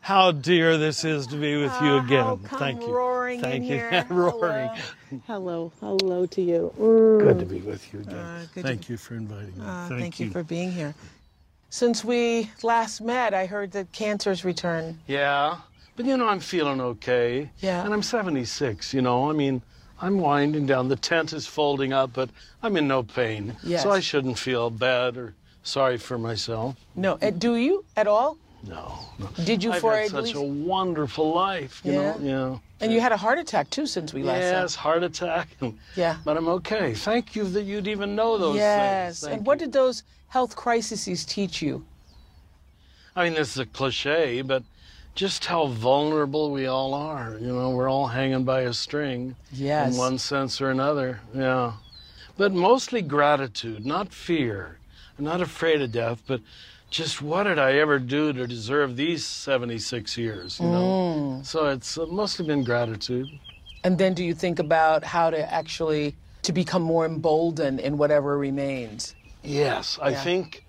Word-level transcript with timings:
Look 0.00 0.06
who's 0.06 0.08
How 0.08 0.32
dear 0.32 0.78
this 0.78 1.04
is 1.04 1.26
to 1.28 1.36
be 1.36 1.56
with 1.56 1.72
you 1.82 1.88
Ah, 1.98 2.04
again. 2.04 2.24
how 2.24 2.36
come 2.36 2.58
Thank 2.58 2.80
you. 2.82 2.88
roaring 2.92 3.40
Thank 3.40 3.64
in 3.64 3.70
you. 3.70 3.76
here. 3.76 4.06
roaring. 4.10 4.70
hello, 5.26 5.72
hello 5.80 6.26
to 6.26 6.42
you. 6.42 6.72
Good 6.76 7.38
to 7.40 7.46
be 7.46 7.60
with 7.60 7.92
you 7.92 8.00
again. 8.00 8.14
Uh, 8.16 8.46
thank 8.54 8.86
to- 8.86 8.92
you 8.92 8.96
for 8.98 9.14
inviting 9.14 9.56
me. 9.58 9.64
Uh, 9.64 9.88
thank, 9.88 10.00
thank 10.00 10.20
you 10.20 10.30
for 10.30 10.42
being 10.42 10.72
here. 10.72 10.94
Since 11.70 12.04
we 12.04 12.50
last 12.62 13.00
met, 13.00 13.32
I 13.34 13.46
heard 13.46 13.72
that 13.72 13.92
cancer's 13.92 14.44
returned. 14.44 14.98
Yeah, 15.06 15.58
but 15.96 16.04
you 16.06 16.16
know 16.16 16.26
I'm 16.28 16.40
feeling 16.40 16.80
okay. 16.80 17.50
Yeah. 17.60 17.84
And 17.84 17.94
I'm 17.94 18.02
76. 18.02 18.92
You 18.92 19.02
know, 19.02 19.30
I 19.30 19.34
mean, 19.34 19.62
I'm 20.02 20.18
winding 20.18 20.66
down. 20.66 20.88
The 20.88 20.96
tent 20.96 21.32
is 21.32 21.46
folding 21.46 21.92
up, 21.92 22.12
but 22.12 22.30
I'm 22.62 22.76
in 22.76 22.88
no 22.88 23.02
pain. 23.04 23.56
Yes. 23.62 23.82
So 23.84 23.92
I 23.92 24.00
shouldn't 24.00 24.36
feel 24.38 24.70
bad 24.70 25.16
or 25.16 25.34
sorry 25.62 25.96
for 25.98 26.18
myself. 26.18 26.74
No, 26.96 27.18
uh, 27.22 27.30
do 27.30 27.54
you 27.54 27.84
at 27.96 28.08
all? 28.08 28.36
No. 28.62 28.98
no. 29.18 29.26
Did 29.44 29.64
you 29.64 29.72
I've 29.72 29.80
for 29.80 29.96
had 29.96 30.10
such 30.10 30.24
least? 30.24 30.36
a 30.36 30.42
wonderful 30.42 31.32
life. 31.32 31.80
You 31.84 31.92
Yeah? 31.92 31.98
know. 31.98 32.18
Yeah. 32.20 32.58
And 32.82 32.92
you 32.92 33.00
had 33.00 33.12
a 33.12 33.16
heart 33.16 33.38
attack 33.38 33.70
too 33.70 33.86
since 33.86 34.12
we 34.12 34.22
last 34.22 34.40
Yes, 34.40 34.74
heart 34.74 35.02
attack. 35.02 35.48
Yeah. 35.96 36.16
But 36.24 36.36
I'm 36.36 36.48
okay. 36.48 36.94
Thank 36.94 37.34
you 37.36 37.44
that 37.44 37.62
you'd 37.62 37.88
even 37.88 38.14
know 38.14 38.38
those 38.38 38.56
Yes. 38.56 39.20
things. 39.20 39.28
Thank 39.28 39.38
And 39.38 39.46
what 39.46 39.58
did 39.58 39.72
those 39.72 40.02
health 40.28 40.56
crises 40.56 41.24
teach 41.24 41.62
you? 41.62 41.84
I 43.16 43.24
mean, 43.24 43.34
this 43.34 43.50
is 43.52 43.58
a 43.58 43.66
cliche, 43.66 44.42
but 44.42 44.62
just 45.14 45.44
how 45.46 45.66
vulnerable 45.66 46.50
we 46.50 46.66
all 46.66 46.94
are. 46.94 47.36
You 47.40 47.48
know, 47.48 47.70
we're 47.70 47.88
all 47.90 48.06
hanging 48.08 48.44
by 48.44 48.60
a 48.62 48.72
string 48.72 49.36
Yes. 49.52 49.92
in 49.92 49.98
one 49.98 50.18
sense 50.18 50.60
or 50.60 50.70
another. 50.70 51.20
Yeah. 51.34 51.72
But 52.36 52.52
mostly 52.52 53.02
gratitude, 53.02 53.84
not 53.84 54.12
fear. 54.14 54.78
I'm 55.18 55.24
not 55.24 55.42
afraid 55.42 55.82
of 55.82 55.92
death, 55.92 56.22
but 56.26 56.40
just 56.90 57.22
what 57.22 57.44
did 57.44 57.58
I 57.58 57.74
ever 57.74 57.98
do 57.98 58.32
to 58.32 58.46
deserve 58.46 58.96
these 58.96 59.24
76 59.24 60.18
years, 60.18 60.58
you 60.60 60.66
know? 60.68 61.40
So 61.44 61.66
it's 61.68 61.96
uh, 61.96 62.06
mostly 62.06 62.44
been 62.44 62.64
gratitude. 62.64 63.30
And 63.84 63.96
then 63.96 64.12
do 64.12 64.24
you 64.24 64.34
think 64.34 64.58
about 64.58 65.04
how 65.04 65.30
to 65.30 65.52
actually 65.52 66.16
to 66.42 66.52
become 66.52 66.82
more 66.82 67.06
emboldened 67.06 67.80
in 67.80 67.96
whatever 67.96 68.36
remains? 68.36 69.14
Yes, 69.42 69.98
I 70.02 70.10
Yeah. 70.10 70.22
think, 70.22 70.64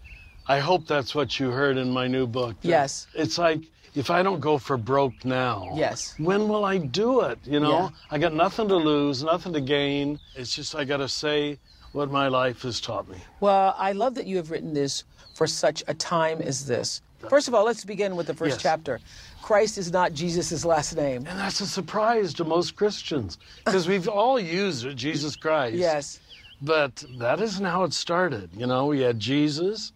I 0.48 0.60
hope 0.60 0.86
that's 0.88 1.16
what 1.16 1.40
you 1.40 1.50
heard 1.52 1.78
in 1.78 1.90
my 1.92 2.08
new 2.08 2.28
book. 2.28 2.56
Yes. 2.62 3.08
It's 3.14 3.38
like, 3.38 3.62
if 3.96 4.10
I 4.10 4.22
don't 4.24 4.40
go 4.40 4.58
for 4.58 4.78
broke 4.78 5.26
now, 5.26 5.74
Yes. 5.76 6.14
when 6.18 6.48
will 6.48 6.66
I 6.66 6.78
do 6.78 7.22
it? 7.22 7.40
You 7.46 7.60
know, 7.60 7.72
Yeah. 7.72 7.90
I 8.12 8.18
got 8.18 8.34
nothing 8.34 8.68
to 8.70 8.76
lose, 8.76 9.24
nothing 9.24 9.54
to 9.54 9.62
gain. 9.62 10.20
It's 10.36 10.56
just 10.56 10.76
I 10.76 10.84
got 10.86 10.98
to 10.98 11.10
say 11.10 11.58
what 11.92 12.10
my 12.12 12.28
life 12.28 12.62
has 12.64 12.80
taught 12.80 13.10
me. 13.10 13.18
Well, 13.40 13.76
I 13.78 13.92
love 13.92 14.16
that 14.16 14.26
you 14.28 14.38
have 14.38 14.52
written 14.52 14.74
this 14.74 15.04
for 15.34 15.48
such 15.48 15.84
a 15.88 15.94
time 15.94 16.42
as 16.42 16.66
this. 16.66 17.02
First 17.30 17.48
of 17.48 17.54
all, 17.54 17.66
let's 17.66 17.86
begin 17.86 18.16
with 18.16 18.28
the 18.28 18.34
first 18.34 18.56
Yes. 18.56 18.64
chapter. 18.64 19.00
Christ 19.42 19.78
is 19.78 19.92
not 19.92 20.14
Jesus' 20.14 20.66
last 20.66 20.96
name. 20.96 21.26
And 21.28 21.40
that's 21.40 21.62
a 21.62 21.68
surprise 21.68 22.34
to 22.36 22.44
most 22.44 22.76
Christians 22.76 23.38
because 23.66 23.88
we've 23.88 24.08
all 24.08 24.40
used 24.40 24.96
Jesus 24.98 25.36
Christ. 25.36 25.76
Yes. 25.76 26.20
But 26.62 27.04
that 27.20 27.42
isn't 27.42 27.66
how 27.66 27.84
it 27.84 27.94
started. 27.94 28.50
You 28.56 28.68
know, 28.68 28.88
we 28.88 29.02
had 29.02 29.20
Jesus, 29.20 29.94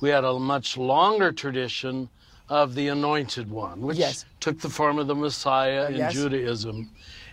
we 0.00 0.10
had 0.10 0.24
a 0.24 0.38
much 0.38 0.76
longer 0.76 1.32
tradition 1.32 2.08
of 2.48 2.74
the 2.74 2.88
anointed 2.88 3.50
one, 3.50 3.80
which 3.80 3.98
Yes. 3.98 4.24
took 4.40 4.60
the 4.60 4.68
form 4.70 4.98
of 4.98 5.06
the 5.06 5.14
Messiah 5.14 5.86
in 5.88 5.96
yes. 5.96 6.12
Judaism. 6.12 6.90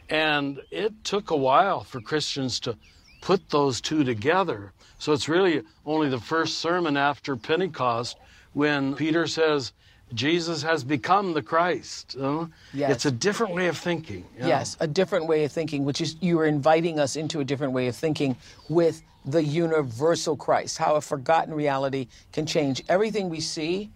And 0.09 0.61
it 0.71 1.03
took 1.03 1.31
a 1.31 1.35
while 1.35 1.83
for 1.83 2.01
Christians 2.01 2.59
to 2.61 2.77
put 3.23 3.49
those 3.49 3.79
two 3.79 4.03
together. 4.03 4.73
So 4.99 5.13
it's 5.13 5.29
really 5.29 5.61
only 5.85 6.09
the 6.09 6.19
first 6.19 6.59
sermon 6.59 6.97
after 6.97 7.37
Pentecost 7.37 8.17
when 8.51 8.95
Peter 8.95 9.27
says, 9.27 9.71
Jesus 10.13 10.61
has 10.61 10.83
become 10.83 11.33
the 11.33 11.41
Christ. 11.41 12.15
you 12.15 12.21
know? 12.21 12.49
Yes. 12.73 12.91
It's 12.91 13.05
a 13.05 13.11
different 13.11 13.55
way 13.55 13.67
of 13.67 13.77
thinking. 13.77 14.25
yeah. 14.37 14.47
Yes, 14.47 14.77
a 14.81 14.87
different 14.87 15.25
way 15.25 15.45
of 15.45 15.51
thinking, 15.53 15.85
which 15.85 16.01
is 16.01 16.17
you 16.19 16.37
are 16.39 16.45
inviting 16.45 16.99
us 16.99 17.15
into 17.15 17.39
a 17.39 17.45
different 17.45 17.71
way 17.71 17.87
of 17.87 17.95
thinking 17.95 18.35
with 18.67 19.01
the 19.25 19.41
universal 19.41 20.35
Christ, 20.35 20.77
how 20.77 20.95
a 20.95 21.01
forgotten 21.01 21.53
reality 21.53 22.07
can 22.33 22.45
change 22.45 22.83
everything 22.89 23.29
we 23.29 23.39
see, 23.39 23.89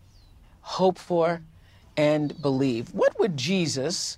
hope 0.61 0.97
for, 0.97 1.41
and 1.97 2.41
believe. 2.41 2.93
What 2.93 3.19
would 3.19 3.35
Jesus, 3.35 4.17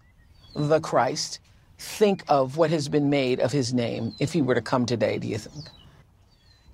the 0.56 0.80
Christ, 0.80 1.40
think 1.80 2.24
of 2.28 2.58
what 2.58 2.70
has 2.70 2.90
been 2.90 3.10
made 3.10 3.40
of 3.40 3.52
his 3.52 3.74
name 3.74 4.14
if 4.20 4.34
he 4.34 4.42
were 4.42 4.54
to 4.56 4.62
come 4.62 4.86
today, 4.86 5.18
do 5.18 5.28
you 5.28 5.38
think? 5.38 5.66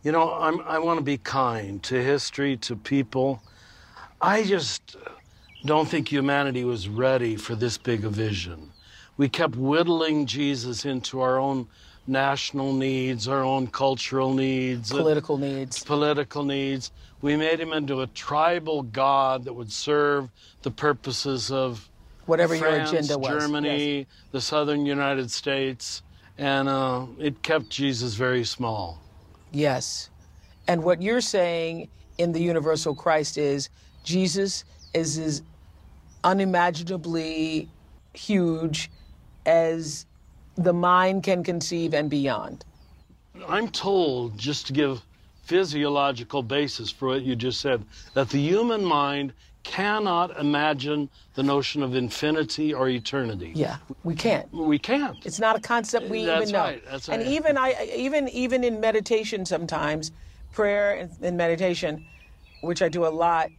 You 0.03 0.11
know, 0.11 0.33
I'm, 0.33 0.59
I 0.61 0.79
want 0.79 0.97
to 0.99 1.03
be 1.03 1.17
kind 1.17 1.81
to 1.83 2.03
history, 2.03 2.57
to 2.57 2.75
people. 2.75 3.41
I 4.21 4.43
just 4.43 4.97
don't 5.66 5.88
think 5.88 6.07
humanity 6.11 6.63
was 6.63 6.88
ready 6.89 7.35
for 7.35 7.55
this 7.55 7.77
big 7.77 8.03
a 8.03 8.09
vision. 8.09 8.71
We 9.17 9.29
kept 9.29 9.55
whittling 9.55 10.25
Jesus 10.25 10.85
into 10.85 11.22
our 11.22 11.39
own 11.39 11.67
national 12.07 12.73
needs, 12.73 13.27
our 13.27 13.43
own 13.43 13.67
cultural 13.67 14.33
needs, 14.33 14.91
uh, 14.91 14.97
Political 14.97 15.37
needs. 15.37 15.83
political 15.83 16.43
needs. 16.43 16.91
We 17.22 17.35
made 17.35 17.59
him 17.59 17.73
into 17.73 18.01
a 18.01 18.07
tribal 18.07 18.83
god 18.83 19.45
that 19.45 19.53
would 19.53 19.72
serve 19.72 20.29
the 20.61 20.72
purposes 20.72 21.51
of 21.51 21.89
Whatever 22.25 22.57
France, 22.57 22.91
your 22.91 22.99
agenda 22.99 23.17
was. 23.17 23.43
Germany, 23.43 23.97
Yes. 23.97 24.05
the 24.31 24.41
southern 24.41 24.85
United 24.85 25.29
States, 25.29 26.01
and 26.37 26.67
uh, 26.67 27.05
it 27.19 27.41
kept 27.43 27.69
Jesus 27.69 28.16
very 28.16 28.43
small. 28.43 28.99
Yes. 29.51 30.09
And 30.67 30.83
what 30.83 31.01
you're 31.01 31.22
saying 31.22 31.87
in 32.17 32.31
the 32.31 32.39
universal 32.41 32.95
Christ 32.95 33.37
is 33.37 33.69
Jesus 34.03 34.66
is 34.93 35.17
as 35.17 35.41
unimaginably 36.23 37.69
huge 38.13 38.89
as 39.45 40.05
the 40.55 40.73
mind 40.73 41.23
can 41.23 41.43
conceive 41.43 41.93
and 41.93 42.09
beyond. 42.09 42.66
I'm 43.47 43.69
told, 43.69 44.37
just 44.37 44.67
to 44.67 44.73
give 44.73 45.01
physiological 45.43 46.41
basis 46.41 46.89
for 46.89 47.09
what 47.09 47.21
you 47.21 47.35
just 47.35 47.61
said, 47.61 47.83
that 48.13 48.29
the 48.29 48.39
human 48.39 48.83
mind 48.83 49.33
cannot 49.66 50.40
imagine 50.40 51.09
the 51.34 51.44
notion 51.44 51.84
of 51.84 51.96
infinity 51.96 52.73
or 52.73 52.88
eternity. 52.88 53.52
Yeah, 53.56 53.78
we 54.03 54.16
can't. 54.16 54.50
We 54.53 54.79
can't. 54.79 55.17
It's 55.26 55.40
not 55.40 55.58
a 55.58 55.59
concept 55.59 56.08
we 56.08 56.23
That's 56.23 56.44
even 56.44 56.53
know. 56.53 56.59
right, 56.59 56.84
that's 56.85 57.09
and 57.09 57.22
right. 57.23 57.32
even 57.32 57.58
I 57.58 57.90
even 57.94 58.29
even 58.29 58.64
in 58.64 58.79
meditation 58.79 59.46
sometimes, 59.46 60.12
prayer 60.53 60.94
and, 60.94 61.12
and 61.22 61.35
meditation, 61.35 62.06
which 62.62 62.82
I 62.82 62.90
do 62.90 63.06
a 63.06 63.09
lot, 63.09 63.50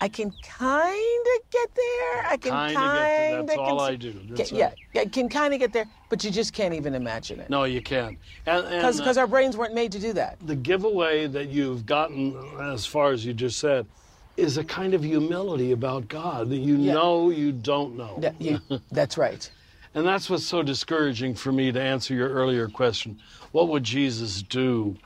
I 0.00 0.08
can 0.08 0.32
kind 0.42 1.26
of 1.36 1.50
get 1.50 1.70
there. 1.74 2.26
I 2.26 2.36
can 2.36 2.50
kind 2.50 2.74
get 2.74 2.80
there. 2.80 3.42
That's 3.44 3.58
all 3.58 3.80
I 3.80 3.94
do. 3.94 4.12
That's 4.30 4.50
yeah, 4.52 4.72
I 4.96 5.06
can 5.06 5.28
kind 5.28 5.54
of 5.54 5.60
get 5.60 5.72
there, 5.72 5.86
but 6.10 6.24
you 6.24 6.32
just 6.32 6.52
can't 6.52 6.74
even 6.74 6.94
imagine 6.96 7.38
it. 7.38 7.48
No, 7.48 7.62
you 7.62 7.80
can't. 7.80 8.18
And, 8.46 8.66
and, 8.66 8.84
uh, 8.84 8.92
Because 8.92 9.16
our 9.16 9.28
brains 9.28 9.56
weren't 9.56 9.72
made 9.74 9.92
to 9.92 10.00
do 10.00 10.12
that. 10.14 10.36
the 10.44 10.56
giveaway 10.56 11.28
that 11.28 11.48
you've 11.48 11.86
gotten 11.86 12.36
as 12.60 12.84
far 12.84 13.12
as 13.12 13.24
you 13.24 13.32
just 13.32 13.60
said 13.60 13.86
is 14.36 14.56
a 14.58 14.64
kind 14.64 14.94
of 14.94 15.02
humility 15.04 15.72
about 15.72 16.08
God 16.08 16.50
that 16.50 16.56
you 16.58 16.76
Yeah. 16.76 16.94
know 16.94 17.30
you 17.30 17.52
don't 17.52 17.96
know. 17.96 18.18
Yeah, 18.20 18.32
you, 18.38 18.60
that's 18.92 19.16
right. 19.16 19.48
And 19.94 20.04
that's 20.06 20.28
what's 20.28 20.44
so 20.44 20.62
discouraging 20.62 21.34
for 21.36 21.52
me 21.52 21.70
to 21.70 21.80
answer 21.80 22.14
your 22.14 22.28
earlier 22.28 22.68
question. 22.68 23.18
What 23.52 23.68
would 23.68 23.84
Jesus 23.84 24.42
do? 24.42 24.96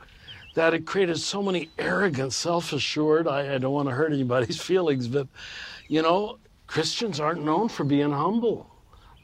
That 0.55 0.73
it 0.73 0.87
created 0.87 1.19
so 1.19 1.43
many 1.43 1.69
arrogant, 1.77 2.33
self 2.33 2.73
assured, 2.73 3.27
I, 3.27 3.53
I 3.53 3.57
don't 3.59 3.71
want 3.73 3.87
to 3.87 3.93
hurt 3.95 4.11
anybody's 4.11 4.59
feelings, 4.71 5.07
but 5.07 5.27
you 5.87 6.01
know, 6.01 6.39
Christians 6.65 7.19
aren't 7.19 7.43
known 7.43 7.69
for 7.69 7.83
being 7.83 8.11
humble. 8.11 8.67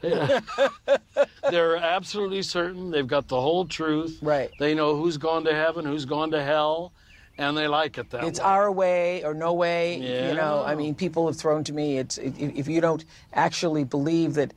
They're 1.50 1.76
absolutely 1.76 2.42
certain 2.42 2.90
they've 2.90 3.06
got 3.06 3.28
the 3.28 3.40
whole 3.40 3.64
truth. 3.66 4.18
Right. 4.22 4.50
They 4.58 4.74
know 4.74 4.94
who's 4.96 5.16
gone 5.16 5.44
to 5.44 5.54
heaven, 5.54 5.84
who's 5.84 6.04
gone 6.04 6.30
to 6.32 6.42
hell, 6.42 6.92
and 7.38 7.56
they 7.56 7.68
like 7.68 7.98
it 7.98 8.10
that 8.10 8.24
It's 8.24 8.38
way. 8.38 8.44
our 8.44 8.70
way 8.72 9.24
or 9.24 9.34
no 9.34 9.52
way. 9.52 9.96
You 9.96 10.34
know, 10.34 10.62
I 10.64 10.74
mean, 10.74 10.94
people 10.94 11.26
have 11.26 11.36
thrown 11.36 11.64
to 11.64 11.72
me. 11.72 11.98
It's 11.98 12.18
if, 12.18 12.38
if 12.38 12.68
you 12.68 12.80
don't 12.80 13.04
actually 13.32 13.84
believe 13.84 14.34
that 14.34 14.52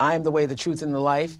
I'm 0.00 0.22
the 0.22 0.30
way, 0.30 0.46
the 0.46 0.56
truth, 0.56 0.82
and 0.82 0.92
the 0.94 1.00
life, 1.00 1.38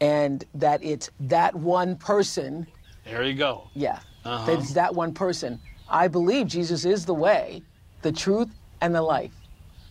and 0.00 0.44
that 0.54 0.82
it's 0.82 1.10
that 1.20 1.54
one 1.54 1.96
person. 1.96 2.66
there 3.04 3.22
you 3.22 3.34
go. 3.34 3.70
Yeah, 3.74 4.00
Uh-huh. 4.24 4.46
that 4.46 4.58
it's 4.58 4.72
that 4.74 4.94
one 4.94 5.14
person. 5.14 5.60
I 5.88 6.08
believe 6.08 6.46
Jesus 6.48 6.84
is 6.84 7.04
the 7.06 7.14
way, 7.14 7.62
the 8.02 8.12
truth, 8.12 8.48
and 8.80 8.94
the 8.94 9.02
life. 9.02 9.32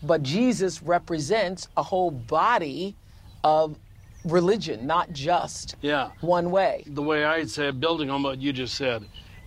But 0.03 0.21
Jesus 0.23 0.83
represents 0.83 1.67
a 1.77 1.83
whole 1.83 2.11
body 2.11 2.95
of 3.43 3.77
religion, 4.25 4.85
not 4.85 5.11
just 5.13 5.75
Yeah. 5.81 6.09
one 6.21 6.51
way. 6.51 6.83
the 6.87 7.01
way 7.01 7.23
I'd 7.25 7.49
say, 7.49 7.71
building 7.71 8.09
on 8.09 8.21
what 8.23 8.41
you 8.41 8.51
just 8.53 8.75
said, 8.75 9.05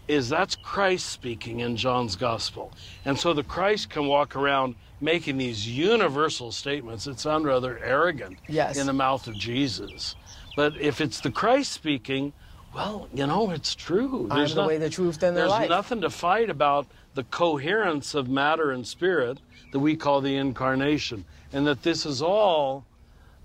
is 0.08 0.28
that's 0.28 0.54
Christ 0.56 1.06
speaking 1.10 1.60
in 1.60 1.76
John's 1.76 2.16
gospel. 2.16 2.72
And 3.04 3.18
so 3.18 3.32
the 3.32 3.42
Christ 3.42 3.90
can 3.90 4.06
walk 4.06 4.36
around 4.36 4.74
making 5.00 5.36
these 5.38 5.68
universal 5.68 6.52
statements 6.52 7.06
It 7.06 7.20
sounds 7.20 7.44
rather 7.44 7.78
arrogant 7.78 8.38
Yes. 8.48 8.78
in 8.78 8.86
the 8.86 8.92
mouth 8.92 9.26
of 9.26 9.34
Jesus. 9.34 10.14
But 10.56 10.76
if 10.80 11.00
it's 11.00 11.20
the 11.20 11.30
Christ 11.30 11.72
speaking, 11.72 12.32
well, 12.74 13.08
you 13.12 13.26
know, 13.26 13.50
it's 13.50 13.74
true. 13.74 14.28
I'm 14.30 14.48
the 14.48 14.64
way, 14.66 14.78
the 14.78 14.88
truth, 14.90 15.22
and 15.22 15.36
the 15.36 15.40
there's 15.40 15.50
life. 15.50 15.68
nothing 15.68 16.00
to 16.02 16.10
fight 16.10 16.48
about 16.50 16.86
the 17.14 17.24
coherence 17.24 18.14
of 18.14 18.28
matter 18.28 18.70
and 18.70 18.86
spirit 18.86 19.38
that 19.72 19.78
we 19.80 19.96
call 19.96 20.20
the 20.20 20.36
incarnation, 20.36 21.24
and 21.52 21.66
that 21.66 21.82
this 21.82 22.06
is 22.06 22.22
all 22.22 22.84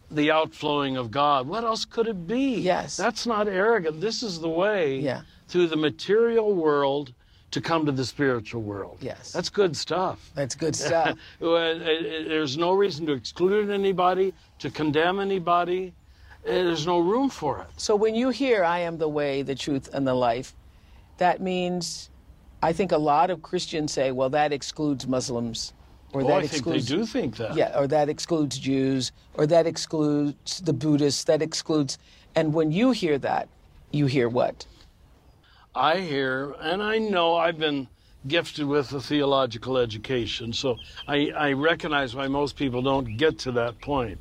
the 0.09 0.29
outflowing 0.31 0.97
of 0.97 1.09
God. 1.11 1.47
What 1.47 1.63
else 1.63 1.85
could 1.85 2.07
it 2.07 2.27
be? 2.27 2.55
Yes. 2.59 2.97
That's 2.97 3.25
not 3.25 3.47
arrogant. 3.47 4.01
This 4.01 4.21
is 4.23 4.39
the 4.41 4.49
way 4.49 4.99
Yeah. 4.99 5.21
Through 5.51 5.67
the 5.67 5.75
material 5.75 6.53
world 6.53 7.13
to 7.51 7.59
come 7.59 7.85
to 7.85 7.91
the 7.91 8.05
spiritual 8.05 8.61
world. 8.61 8.97
Yes. 9.01 9.33
That's 9.33 9.49
good 9.49 9.75
stuff. 9.75 10.31
That's 10.33 10.55
good 10.55 10.75
stuff. 10.87 11.17
Well, 11.41 11.55
it- 11.81 11.81
it- 12.05 12.29
There's 12.29 12.57
no 12.57 12.71
reason 12.71 13.05
to 13.07 13.11
exclude 13.13 13.69
anybody, 13.69 14.33
to 14.59 14.69
condemn 14.71 15.19
anybody. 15.19 15.93
Uh, 16.47 16.51
There's 16.51 16.87
no 16.87 16.99
room 16.99 17.29
for 17.29 17.59
it. 17.61 17.67
So 17.75 17.95
when 17.95 18.15
you 18.15 18.29
hear 18.29 18.63
I 18.63 18.79
am 18.79 18.97
the 18.97 19.09
way, 19.09 19.41
the 19.41 19.53
truth, 19.55 19.89
and 19.93 20.07
the 20.07 20.13
life, 20.15 20.55
that 21.17 21.41
means 21.41 22.09
I 22.63 22.71
think 22.71 22.93
a 22.93 22.97
lot 22.97 23.29
of 23.29 23.41
Christians 23.41 23.91
say, 23.91 24.11
well, 24.11 24.29
that 24.29 24.53
excludes 24.53 25.05
Muslims. 25.05 25.73
Or 26.13 26.21
Oh, 26.21 26.27
that 26.27 26.37
I 26.37 26.47
think 26.47 26.63
they 26.65 26.75
excludes 26.77 26.87
do 26.87 27.05
think 27.05 27.35
that. 27.37 27.55
Yeah, 27.55 27.77
or 27.77 27.87
that 27.87 28.07
excludes 28.07 28.57
Jews, 28.57 29.11
or 29.33 29.45
that 29.47 29.67
excludes 29.67 30.61
the 30.61 30.73
Buddhists, 30.73 31.23
that 31.25 31.41
excludes 31.41 31.97
and 32.35 32.53
when 32.53 32.71
you 32.71 32.91
hear 32.91 33.17
that, 33.19 33.49
you 33.91 34.05
hear 34.05 34.29
what? 34.29 34.65
I 35.75 35.99
hear, 35.99 36.53
and 36.59 36.83
I 36.83 36.97
know 36.97 37.35
I've 37.35 37.57
been 37.57 37.87
gifted 38.27 38.65
with 38.65 38.91
a 38.91 38.99
theological 38.99 39.77
education, 39.77 40.51
so 40.53 40.77
I, 41.07 41.31
I 41.35 41.53
recognize 41.53 42.13
why 42.13 42.27
most 42.27 42.55
people 42.57 42.81
don't 42.81 43.17
get 43.17 43.39
to 43.39 43.51
that 43.53 43.79
point. 43.79 44.19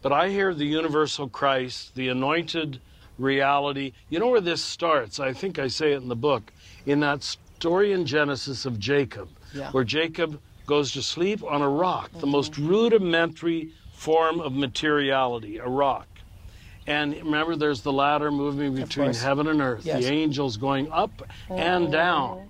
But 0.00 0.12
I 0.12 0.28
hear 0.28 0.54
the 0.54 0.64
universal 0.64 1.28
Christ, 1.28 1.94
the 1.94 2.08
anointed 2.08 2.80
reality. 3.18 3.92
You 4.10 4.20
know 4.20 4.28
where 4.28 4.40
this 4.40 4.62
starts? 4.62 5.20
I 5.20 5.32
think 5.32 5.58
I 5.58 5.68
say 5.68 5.92
it 5.92 6.02
in 6.02 6.08
the 6.08 6.16
book, 6.16 6.52
in 6.86 7.00
that 7.00 7.22
story 7.22 7.92
in 7.92 8.06
Genesis 8.06 8.64
of 8.64 8.78
Jacob, 8.78 9.28
Yeah. 9.54 9.70
where 9.72 9.84
Jacob 9.84 10.40
goes 10.66 10.92
to 10.92 11.02
sleep 11.02 11.42
on 11.42 11.62
a 11.62 11.68
rock, 11.68 12.10
the 12.12 12.18
mm-hmm. 12.18 12.30
most 12.30 12.56
rudimentary 12.58 13.72
form 13.92 14.40
of 14.40 14.52
materiality, 14.54 15.58
a 15.58 15.68
rock. 15.68 16.06
And 16.86 17.14
remember, 17.14 17.56
there's 17.56 17.82
the 17.82 17.92
ladder 17.92 18.30
moving 18.30 18.74
between 18.74 19.14
heaven 19.14 19.46
and 19.46 19.60
earth, 19.60 19.86
Yes. 19.86 20.04
the 20.04 20.12
angels 20.12 20.56
going 20.56 20.90
up 20.90 21.22
and 21.48 21.88
oh. 21.88 21.90
down. 21.90 22.48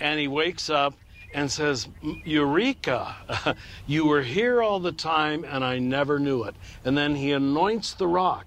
And 0.00 0.18
he 0.18 0.28
wakes 0.28 0.70
up 0.70 0.94
and 1.34 1.50
says, 1.50 1.88
Eureka, 2.24 3.54
you 3.86 4.06
were 4.06 4.22
here 4.22 4.62
all 4.62 4.80
the 4.80 4.92
time 4.92 5.44
and 5.44 5.62
I 5.62 5.78
never 5.78 6.18
knew 6.18 6.44
it. 6.44 6.54
And 6.84 6.96
then 6.96 7.14
he 7.14 7.32
anoints 7.32 7.94
the 7.94 8.06
rock. 8.06 8.46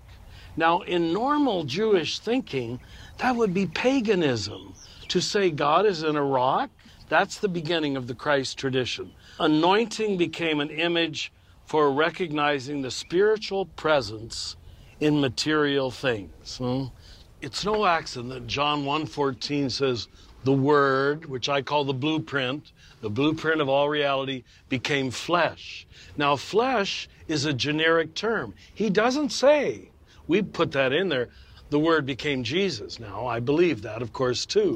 Now, 0.57 0.81
in 0.81 1.13
normal 1.13 1.63
Jewish 1.63 2.19
thinking, 2.19 2.79
that 3.17 3.35
would 3.35 3.53
be 3.53 3.67
paganism. 3.67 4.74
To 5.09 5.21
say 5.21 5.51
God 5.51 5.85
is 5.85 6.03
in 6.03 6.15
a 6.15 6.24
rock, 6.24 6.69
that's 7.09 7.38
the 7.38 7.50
beginning 7.50 7.97
of 7.97 8.07
the 8.07 8.15
Christ 8.15 8.57
tradition. 8.57 9.12
Anointing 9.39 10.17
became 10.17 10.59
an 10.59 10.69
image 10.69 11.31
for 11.65 11.91
recognizing 11.91 12.81
the 12.81 12.91
spiritual 12.91 13.65
presence 13.65 14.56
in 15.01 15.19
material 15.19 15.92
things. 15.92 16.57
hmm? 16.57 16.86
It's 17.42 17.65
no 17.65 17.86
accident 17.86 18.30
that 18.30 18.48
John 18.48 18.86
1:14 18.86 19.69
says 19.71 20.07
the 20.44 20.53
word, 20.53 21.25
which 21.25 21.50
I 21.50 21.62
call 21.62 21.83
the 21.83 21.94
blueprint, 21.94 22.71
the 23.01 23.09
blueprint 23.09 23.62
of 23.62 23.68
all 23.68 23.89
reality 23.89 24.44
became 24.69 25.09
flesh. 25.12 25.88
Now 26.18 26.36
flesh 26.36 27.09
is 27.27 27.45
a 27.45 27.53
generic 27.53 28.13
term. 28.13 28.53
He 28.74 28.89
doesn't 28.89 29.31
say, 29.31 29.89
we 30.27 30.44
put 30.44 30.71
that 30.74 30.94
in 30.94 31.09
there, 31.09 31.30
the 31.71 31.80
word 31.80 32.06
became 32.06 32.44
Jesus. 32.44 33.00
Now, 33.00 33.25
I 33.25 33.39
believe 33.39 33.81
that, 33.83 34.01
of 34.01 34.12
course, 34.12 34.45
too. 34.45 34.75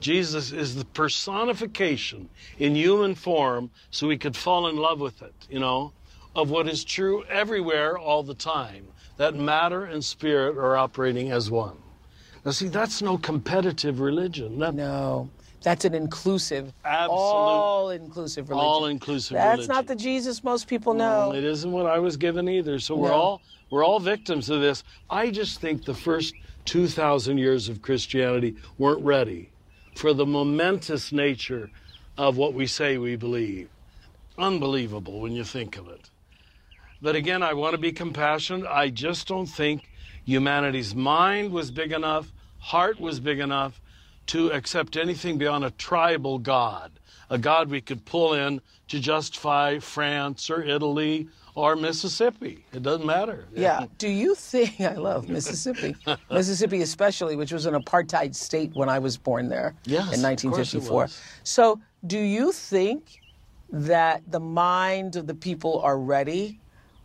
Jesus 0.00 0.50
is 0.50 0.74
the 0.74 0.84
personification 0.86 2.28
in 2.58 2.74
human 2.74 3.14
form 3.14 3.70
so 3.90 4.08
we 4.08 4.18
could 4.18 4.36
fall 4.36 4.66
in 4.66 4.76
love 4.76 5.00
with 5.00 5.22
it, 5.22 5.34
you 5.48 5.60
know, 5.60 5.92
of 6.34 6.50
what 6.50 6.66
is 6.66 6.84
true 6.84 7.24
everywhere 7.30 7.96
all 7.96 8.24
the 8.24 8.34
time 8.34 8.84
that 9.16 9.34
matter 9.34 9.84
and 9.84 10.04
spirit 10.04 10.56
are 10.56 10.76
operating 10.76 11.30
as 11.30 11.50
one. 11.50 11.76
Now, 12.44 12.50
see, 12.50 12.68
that's 12.68 13.00
no 13.00 13.16
competitive 13.18 14.00
religion. 14.00 14.58
That, 14.58 14.74
No. 14.74 15.30
That's 15.62 15.86
an 15.86 15.94
inclusive, 15.94 16.74
Absolute- 16.84 17.10
all 17.18 17.88
inclusive 17.88 18.50
religion. 18.50 18.66
all-inclusive 18.68 19.34
That's 19.34 19.52
religion. 19.60 19.74
not 19.74 19.86
the 19.86 19.96
Jesus 19.96 20.44
most 20.44 20.68
people 20.68 20.92
know. 20.92 21.32
it 21.32 21.42
isn't 21.42 21.72
what 21.72 21.86
I 21.86 21.98
was 21.98 22.18
given 22.18 22.50
either. 22.50 22.78
So 22.78 22.94
we're 22.94 23.12
all 23.14 23.40
we're 23.70 23.82
all 23.82 23.98
victims 23.98 24.50
of 24.50 24.60
this. 24.60 24.84
I 25.08 25.30
just 25.30 25.62
think 25.62 25.86
the 25.86 25.94
first 25.94 26.34
2000 26.66 27.38
years 27.38 27.70
of 27.70 27.80
Christianity 27.80 28.56
weren't 28.76 29.02
ready 29.02 29.48
for 29.96 30.12
the 30.12 30.26
momentous 30.26 31.12
nature 31.12 31.70
of 32.18 32.36
what 32.36 32.52
we 32.52 32.66
say 32.66 32.98
we 32.98 33.16
believe. 33.16 33.70
Unbelievable 34.36 35.20
when 35.20 35.32
you 35.32 35.44
think 35.44 35.78
of 35.78 35.88
it. 35.88 36.10
But 37.02 37.16
again, 37.16 37.42
I 37.42 37.52
want 37.54 37.72
to 37.72 37.78
be 37.78 37.92
compassionate. 37.92 38.66
I 38.66 38.88
just 38.90 39.26
don't 39.28 39.46
think 39.46 39.90
humanity's 40.24 40.94
mind 40.94 41.52
was 41.52 41.70
big 41.70 41.92
enough, 41.92 42.32
heart 42.58 42.98
was 43.00 43.20
big 43.20 43.38
enough 43.40 43.80
to 44.28 44.50
accept 44.52 44.96
anything 44.96 45.36
beyond 45.36 45.64
a 45.64 45.70
tribal 45.72 46.38
God, 46.38 46.92
a 47.28 47.36
God 47.36 47.68
we 47.68 47.80
could 47.80 48.04
pull 48.06 48.32
in 48.34 48.60
to 48.88 48.98
justify 48.98 49.78
France 49.78 50.48
or 50.48 50.62
Italy 50.62 51.28
or 51.54 51.76
Mississippi. 51.76 52.64
It 52.72 52.82
doesn't 52.82 53.06
matter. 53.06 53.46
Yeah. 53.54 53.86
Do 53.98 54.08
you 54.08 54.34
think 54.34 54.80
I 54.80 54.94
love 54.94 55.28
Mississippi, 55.28 55.94
Mississippi 56.30 56.80
especially, 56.82 57.36
which 57.36 57.52
was 57.52 57.66
an 57.66 57.74
apartheid 57.74 58.34
state 58.34 58.74
when 58.74 58.88
I 58.88 58.98
was 58.98 59.16
born 59.18 59.48
there 59.48 59.74
Yes, 59.84 60.12
in 60.18 60.24
of 60.24 60.42
course 60.42 60.74
it 60.74 60.78
1954. 60.78 61.02
was. 61.02 61.20
So, 61.44 61.80
do 62.06 62.18
you 62.18 62.50
think 62.52 63.20
that 63.70 64.22
the 64.30 64.40
mind 64.40 65.16
of 65.16 65.26
the 65.26 65.34
people 65.34 65.80
are 65.80 65.98
ready 65.98 66.60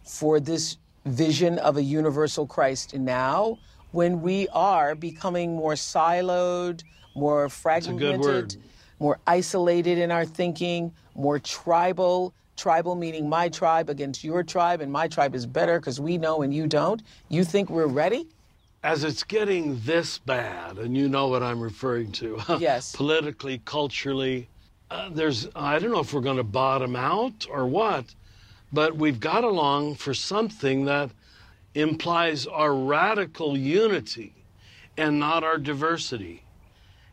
for 0.09 0.39
this 0.39 0.77
vision 1.05 1.59
of 1.59 1.77
a 1.77 1.83
universal 1.83 2.47
Christ 2.47 2.95
now, 2.95 3.59
when 3.91 4.21
we 4.21 4.47
are 4.49 4.95
becoming 4.95 5.55
more 5.55 5.73
siloed, 5.73 6.83
more 7.15 7.47
fragmented, 7.47 8.57
more 8.99 9.19
isolated 9.27 9.99
in 9.99 10.11
our 10.11 10.25
thinking, 10.25 10.91
more 11.15 11.37
tribal? 11.39 12.33
Tribal 12.57 12.95
meaning 12.95 13.29
my 13.29 13.47
tribe 13.49 13.89
against 13.89 14.23
your 14.23 14.43
tribe, 14.43 14.81
and 14.81 14.91
my 14.91 15.07
tribe 15.07 15.33
is 15.35 15.45
better 15.45 15.79
because 15.79 16.01
we 16.01 16.17
know 16.17 16.41
and 16.41 16.53
you 16.53 16.67
don't. 16.67 17.01
You 17.29 17.43
think 17.43 17.69
we're 17.69 17.87
ready? 17.87 18.27
As 18.83 19.03
it's 19.03 19.23
getting 19.23 19.79
this 19.85 20.17
bad, 20.17 20.77
and 20.77 20.97
you 20.97 21.07
know 21.07 21.27
what 21.27 21.43
I'm 21.43 21.61
referring 21.61 22.11
to. 22.13 22.39
Yes. 22.59 22.95
Politically, 22.95 23.61
culturally, 23.63 24.49
uh, 24.91 25.09
there's, 25.11 25.47
I 25.55 25.79
don't 25.79 25.91
know 25.91 25.99
if 25.99 26.13
we're 26.13 26.21
going 26.21 26.37
to 26.37 26.43
bottom 26.43 26.95
out 26.95 27.45
or 27.49 27.67
what, 27.67 28.13
but 28.71 28.95
we've 28.95 29.19
got 29.19 29.43
along 29.43 29.95
for 29.95 30.13
something 30.13 30.85
that 30.85 31.11
implies 31.73 32.45
our 32.47 32.73
radical 32.73 33.57
unity 33.57 34.33
and 34.97 35.19
not 35.19 35.43
our 35.43 35.57
diversity. 35.57 36.43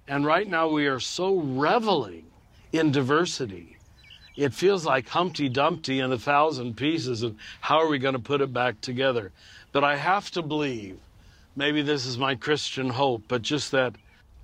And 0.08 0.24
right 0.24 0.48
now 0.48 0.68
we 0.68 0.86
are 0.86 1.00
so 1.00 1.36
reveling 1.36 2.26
in 2.72 2.90
diversity. 2.90 3.76
It 4.36 4.52
feels 4.52 4.84
like 4.84 5.08
Humpty 5.08 5.48
Dumpty 5.48 6.00
and 6.00 6.12
a 6.12 6.18
thousand 6.18 6.76
pieces, 6.76 7.22
and 7.22 7.36
how 7.60 7.78
are 7.78 7.88
we 7.88 7.98
going 7.98 8.14
to 8.14 8.20
put 8.20 8.42
it 8.42 8.52
back 8.52 8.80
together? 8.80 9.32
But 9.72 9.82
I 9.82 9.96
have 9.96 10.30
to 10.32 10.42
believe, 10.42 10.98
maybe 11.54 11.80
this 11.80 12.04
is 12.04 12.18
my 12.18 12.34
Christian 12.34 12.90
hope, 12.90 13.22
but 13.28 13.40
just 13.40 13.70
that 13.72 13.94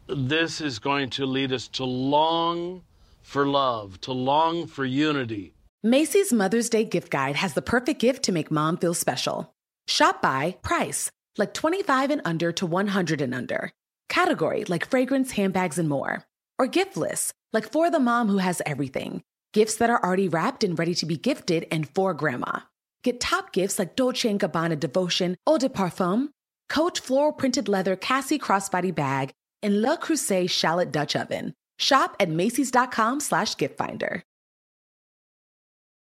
this 0.07 0.61
is 0.61 0.79
going 0.79 1.11
to 1.11 1.27
lead 1.27 1.53
us 1.53 1.69
to 1.69 1.85
long 1.85 2.83
for 3.23 3.47
love, 3.47 4.01
to 4.03 4.13
long 4.13 4.67
for 4.67 4.85
unity. 4.85 5.53
Macy's 5.85 6.33
Mother's 6.33 6.69
Day 6.69 6.85
gift 6.85 7.11
guide 7.11 7.35
has 7.35 7.55
the 7.55 7.61
perfect 7.61 8.01
gift 8.01 8.23
to 8.25 8.33
make 8.33 8.53
mom 8.53 8.77
feel 8.77 8.95
special. 8.95 9.53
Shop 9.89 10.23
by 10.23 10.55
price, 10.63 11.11
like 11.37 11.53
25 11.55 12.13
and 12.13 12.23
under 12.25 12.53
to 12.53 12.67
100 12.67 13.21
and 13.21 13.35
under. 13.35 13.73
Category, 14.09 14.65
like 14.67 14.89
fragrance, 14.89 15.33
handbags, 15.33 15.81
and 15.81 15.89
more. 15.89 16.25
Or 16.57 16.69
gift 16.69 16.97
lists, 16.97 17.33
like 17.53 17.69
for 17.69 17.91
the 17.91 17.99
mom 17.99 18.29
who 18.29 18.39
has 18.39 18.63
everything. 18.65 19.23
Gifts 19.53 19.75
that 19.79 19.91
are 19.91 20.01
already 20.01 20.29
wrapped 20.29 20.63
and 20.63 20.79
ready 20.79 20.95
to 20.95 21.05
be 21.05 21.17
gifted 21.17 21.67
and 21.73 21.89
for 21.89 22.15
grandma. 22.15 22.61
Get 23.03 23.19
top 23.19 23.53
gifts 23.53 23.81
like 23.81 23.97
Dolce 23.97 24.33
& 24.35 24.39
Gabbana 24.39 24.79
Devotion, 24.79 25.37
Eau 25.49 25.59
de 25.59 25.69
Parfum, 25.69 26.29
Coach 26.69 27.01
floral 27.01 27.33
printed 27.33 27.67
leather 27.67 27.97
Cassie 27.97 28.39
crossbody 28.39 28.95
bag, 28.95 29.33
and 29.65 29.83
Le 29.83 29.99
Creuset 29.99 30.49
shallot 30.49 30.93
Dutch 30.93 31.17
oven. 31.17 31.55
Shop 31.81 32.15
at 32.21 32.31
Macy's.com 32.31 33.19
slash 33.19 33.57
gift 33.57 33.77
finder. 33.77 34.23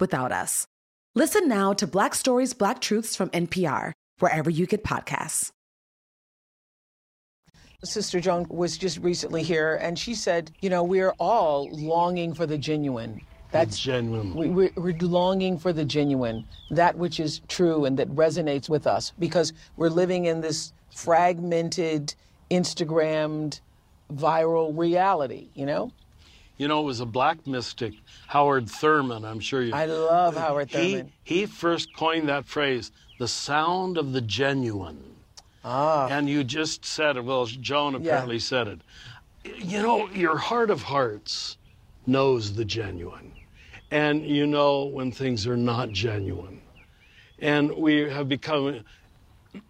without 0.00 0.32
us. 0.32 0.66
Listen 1.14 1.48
now 1.48 1.72
to 1.72 1.86
Black 1.86 2.14
Stories, 2.14 2.54
Black 2.54 2.80
Truths 2.80 3.16
from 3.16 3.30
NPR, 3.30 3.92
wherever 4.20 4.48
you 4.50 4.66
get 4.66 4.84
podcasts. 4.84 5.50
Sister 7.82 8.20
Joan 8.20 8.46
was 8.48 8.76
just 8.76 8.98
recently 8.98 9.42
here, 9.42 9.76
and 9.76 9.98
she 9.98 10.14
said, 10.14 10.52
you 10.60 10.68
know, 10.68 10.84
we're 10.84 11.14
all 11.18 11.68
longing 11.70 12.34
for 12.34 12.46
the 12.46 12.58
genuine. 12.58 13.20
That's 13.52 13.78
genuine. 13.78 14.34
We, 14.34 14.48
we're, 14.50 14.70
we're 14.76 14.98
longing 14.98 15.58
for 15.58 15.72
the 15.72 15.84
genuine, 15.84 16.46
that 16.70 16.96
which 16.96 17.18
is 17.18 17.40
true 17.48 17.86
and 17.86 17.98
that 17.98 18.08
resonates 18.10 18.68
with 18.68 18.86
us, 18.86 19.12
because 19.18 19.52
we're 19.76 19.88
living 19.88 20.26
in 20.26 20.40
this 20.40 20.72
fragmented, 20.94 22.14
Instagrammed, 22.50 23.60
viral 24.12 24.76
reality, 24.76 25.48
you 25.54 25.66
know? 25.66 25.90
You 26.60 26.68
know, 26.68 26.80
it 26.80 26.84
was 26.84 27.00
a 27.00 27.06
black 27.06 27.46
mystic, 27.46 27.94
Howard 28.26 28.68
Thurman. 28.68 29.24
I'm 29.24 29.40
sure 29.40 29.62
you. 29.62 29.72
I 29.72 29.86
love 29.86 30.36
Howard 30.36 30.70
Thurman. 30.70 31.10
He, 31.24 31.36
he 31.36 31.46
first 31.46 31.96
coined 31.96 32.28
that 32.28 32.44
phrase, 32.44 32.92
the 33.18 33.26
sound 33.26 33.96
of 33.96 34.12
the 34.12 34.20
genuine. 34.20 35.02
Ah. 35.64 36.08
And 36.08 36.28
you 36.28 36.44
just 36.44 36.84
said 36.84 37.16
it. 37.16 37.24
Well, 37.24 37.46
Joan 37.46 37.94
apparently 37.94 38.34
Yeah. 38.34 38.40
said 38.40 38.68
it. 38.68 38.80
You 39.56 39.80
know, 39.80 40.10
your 40.10 40.36
heart 40.36 40.70
of 40.70 40.82
hearts 40.82 41.56
knows 42.06 42.52
the 42.52 42.66
genuine. 42.66 43.32
And 43.90 44.26
you 44.26 44.46
know 44.46 44.84
when 44.84 45.12
things 45.12 45.46
are 45.46 45.56
not 45.56 45.92
genuine. 45.92 46.60
And 47.38 47.72
we 47.74 48.00
have 48.00 48.28
become, 48.28 48.84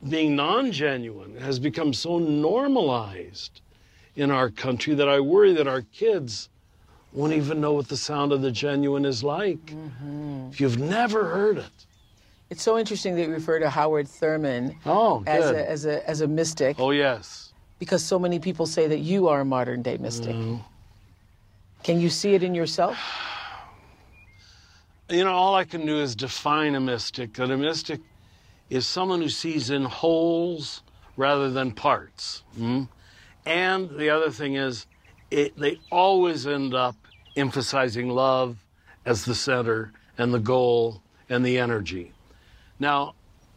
being 0.08 0.34
non 0.34 0.72
genuine 0.72 1.36
has 1.36 1.60
become 1.60 1.92
so 1.94 2.18
normalized 2.18 3.60
in 4.16 4.32
our 4.32 4.50
country 4.50 4.94
that 4.96 5.08
I 5.08 5.20
worry 5.20 5.52
that 5.54 5.68
our 5.68 5.82
kids 5.82 6.48
won't 7.12 7.32
even 7.32 7.60
know 7.60 7.72
what 7.72 7.88
the 7.88 7.96
sound 7.96 8.32
of 8.32 8.40
the 8.42 8.50
genuine 8.52 9.04
is 9.04 9.22
like. 9.24 9.64
Mm-hmm. 9.66 10.48
If 10.52 10.60
you've 10.60 10.78
never 10.78 11.24
heard 11.26 11.58
it. 11.58 11.86
It's 12.50 12.62
so 12.62 12.78
interesting 12.78 13.14
that 13.16 13.22
you 13.22 13.30
refer 13.32 13.58
to 13.60 13.70
Howard 13.70 14.08
Thurman 14.08 14.76
Oh, 14.84 15.22
as 15.26 15.50
a, 15.50 15.70
as, 15.70 15.86
a, 15.86 16.08
as 16.08 16.20
a 16.20 16.26
mystic, 16.26 16.76
Oh, 16.80 16.90
yes. 16.90 17.52
because 17.78 18.02
so 18.04 18.18
many 18.18 18.38
people 18.40 18.66
say 18.66 18.88
that 18.88 18.98
you 18.98 19.28
are 19.28 19.40
a 19.40 19.44
modern 19.44 19.82
day 19.82 19.96
mystic. 19.98 20.34
Mm-hmm. 20.34 20.56
Can 21.84 22.00
you 22.00 22.10
see 22.10 22.34
it 22.34 22.42
in 22.42 22.54
yourself? 22.54 22.96
You 25.08 25.24
know, 25.24 25.32
all 25.32 25.56
I 25.56 25.64
can 25.64 25.84
do 25.86 25.98
is 26.00 26.14
define 26.14 26.76
a 26.76 26.80
mystic. 26.80 27.32
That 27.34 27.50
a 27.50 27.56
mystic 27.56 28.00
is 28.68 28.86
someone 28.86 29.20
who 29.20 29.28
sees 29.28 29.70
in 29.70 29.84
wholes 29.84 30.82
rather 31.16 31.50
than 31.50 31.72
parts. 31.72 32.44
mm? 32.56 32.86
And 33.44 33.90
the 33.90 34.10
other 34.10 34.30
thing 34.30 34.54
is, 34.54 34.86
it, 35.30 35.56
they 35.58 35.78
always 35.90 36.46
end 36.46 36.74
up 36.74 36.96
emphasizing 37.36 38.08
love 38.08 38.56
as 39.04 39.24
the 39.24 39.34
center 39.34 39.92
and 40.18 40.34
the 40.34 40.38
goal 40.40 41.02
and 41.28 41.44
the 41.44 41.58
energy. 41.58 42.12
Now, 42.78 43.14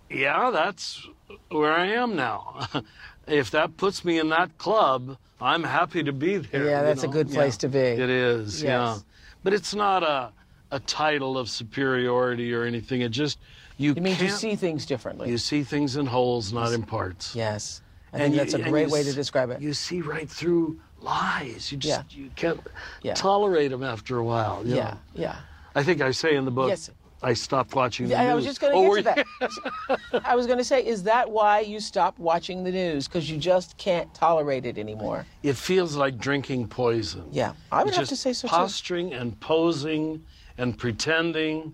yeah, 0.09 0.51
that's 0.51 1.07
where 1.49 1.73
I 1.73 1.87
am 1.87 2.15
now. 2.15 2.67
if 3.27 3.51
that 3.51 3.77
puts 3.77 4.05
me 4.05 4.19
in 4.19 4.29
that 4.29 4.57
club, 4.57 5.17
I'm 5.41 5.63
happy 5.63 6.03
to 6.03 6.13
be 6.13 6.37
there. 6.37 6.65
Yeah, 6.65 6.81
you 6.81 6.85
that's 6.87 7.03
a 7.03 7.07
good 7.07 7.29
place 7.31 7.55
Yeah, 7.55 7.59
to 7.59 7.69
be. 7.69 7.79
It 7.79 8.09
is, 8.09 8.63
yeah. 8.63 8.97
But 9.43 9.53
it's 9.53 9.73
not 9.73 10.03
a 10.03 10.31
a 10.71 10.79
title 10.79 11.37
of 11.37 11.49
superiority 11.49 12.51
or 12.51 12.63
anything. 12.63 13.01
It 13.01 13.09
just 13.11 13.37
you 13.77 13.91
It 13.91 14.01
means 14.01 14.19
you 14.19 14.29
see 14.29 14.55
things 14.55 14.87
differently. 14.87 15.29
you 15.29 15.37
see 15.37 15.63
things 15.63 15.95
in 15.97 16.07
wholes, 16.07 16.51
not 16.51 16.73
in 16.73 16.81
parts. 16.83 17.35
yes. 17.35 17.81
I 18.11 18.17
And 18.17 18.23
think 18.23 18.33
you- 18.33 18.39
that's 18.39 18.53
a 18.55 18.69
great 18.71 18.89
way 18.89 19.03
to 19.03 19.13
describe 19.13 19.49
it. 19.51 19.61
You 19.61 19.73
see 19.73 20.01
right 20.01 20.27
through 20.29 20.79
lies. 21.03 21.71
You 21.71 21.77
just 21.77 22.11
Yeah. 22.15 22.23
you 22.23 22.29
can't 22.35 22.59
Yeah. 23.01 23.13
tolerate 23.13 23.71
them 23.71 23.83
after 23.83 24.17
a 24.17 24.23
while. 24.23 24.61
you 24.65 24.75
yeah, 24.75 24.83
know. 24.91 24.97
yeah. 25.15 25.35
I 25.75 25.83
think 25.83 26.01
I 26.01 26.11
say 26.11 26.35
in 26.35 26.45
the 26.45 26.51
book. 26.51 26.69
Yes. 26.69 26.89
I 27.25 27.33
stopped 27.33 27.73
watching 27.73 28.09
the 28.09 28.15
news. 28.15 28.21
Yeah, 28.25 28.31
I 28.31 28.35
was 28.35 28.43
just 28.43 28.59
going 28.59 28.73
to 28.73 28.79
Oh, 28.79 29.01
get 29.01 29.15
to 29.15 29.25
you- 29.39 29.97
that. 30.11 30.21
I 30.25 30.35
was 30.35 30.45
going 30.45 30.57
to 30.57 30.63
say, 30.63 30.85
is 30.85 31.03
that 31.03 31.31
why 31.31 31.61
you 31.61 31.79
stopped 31.79 32.19
watching 32.19 32.65
the 32.65 32.71
news? 32.71 33.07
Because 33.07 33.29
you 33.29 33.37
just 33.37 33.77
can't 33.77 34.13
tolerate 34.13 34.65
it 34.65 34.77
anymore. 34.77 35.25
It 35.41 35.55
feels 35.55 35.95
like 35.95 36.17
drinking 36.17 36.67
poison. 36.67 37.23
Yeah, 37.31 37.53
I 37.71 37.79
would 37.83 37.89
It's 37.89 37.97
have 37.97 38.07
to 38.09 38.17
say 38.17 38.33
so 38.33 38.49
too. 38.49 38.51
Posturing 38.53 39.13
and 39.13 39.39
posing 39.39 40.21
and 40.57 40.77
pretending. 40.77 41.73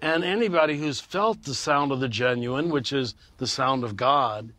And 0.00 0.24
anybody 0.24 0.78
who's 0.78 0.98
felt 0.98 1.42
the 1.42 1.54
sound 1.54 1.92
of 1.92 2.00
the 2.00 2.08
genuine, 2.08 2.70
which 2.70 2.90
is 2.92 3.14
the 3.36 3.46
sound 3.46 3.84
of 3.84 3.96
God, 3.96 4.50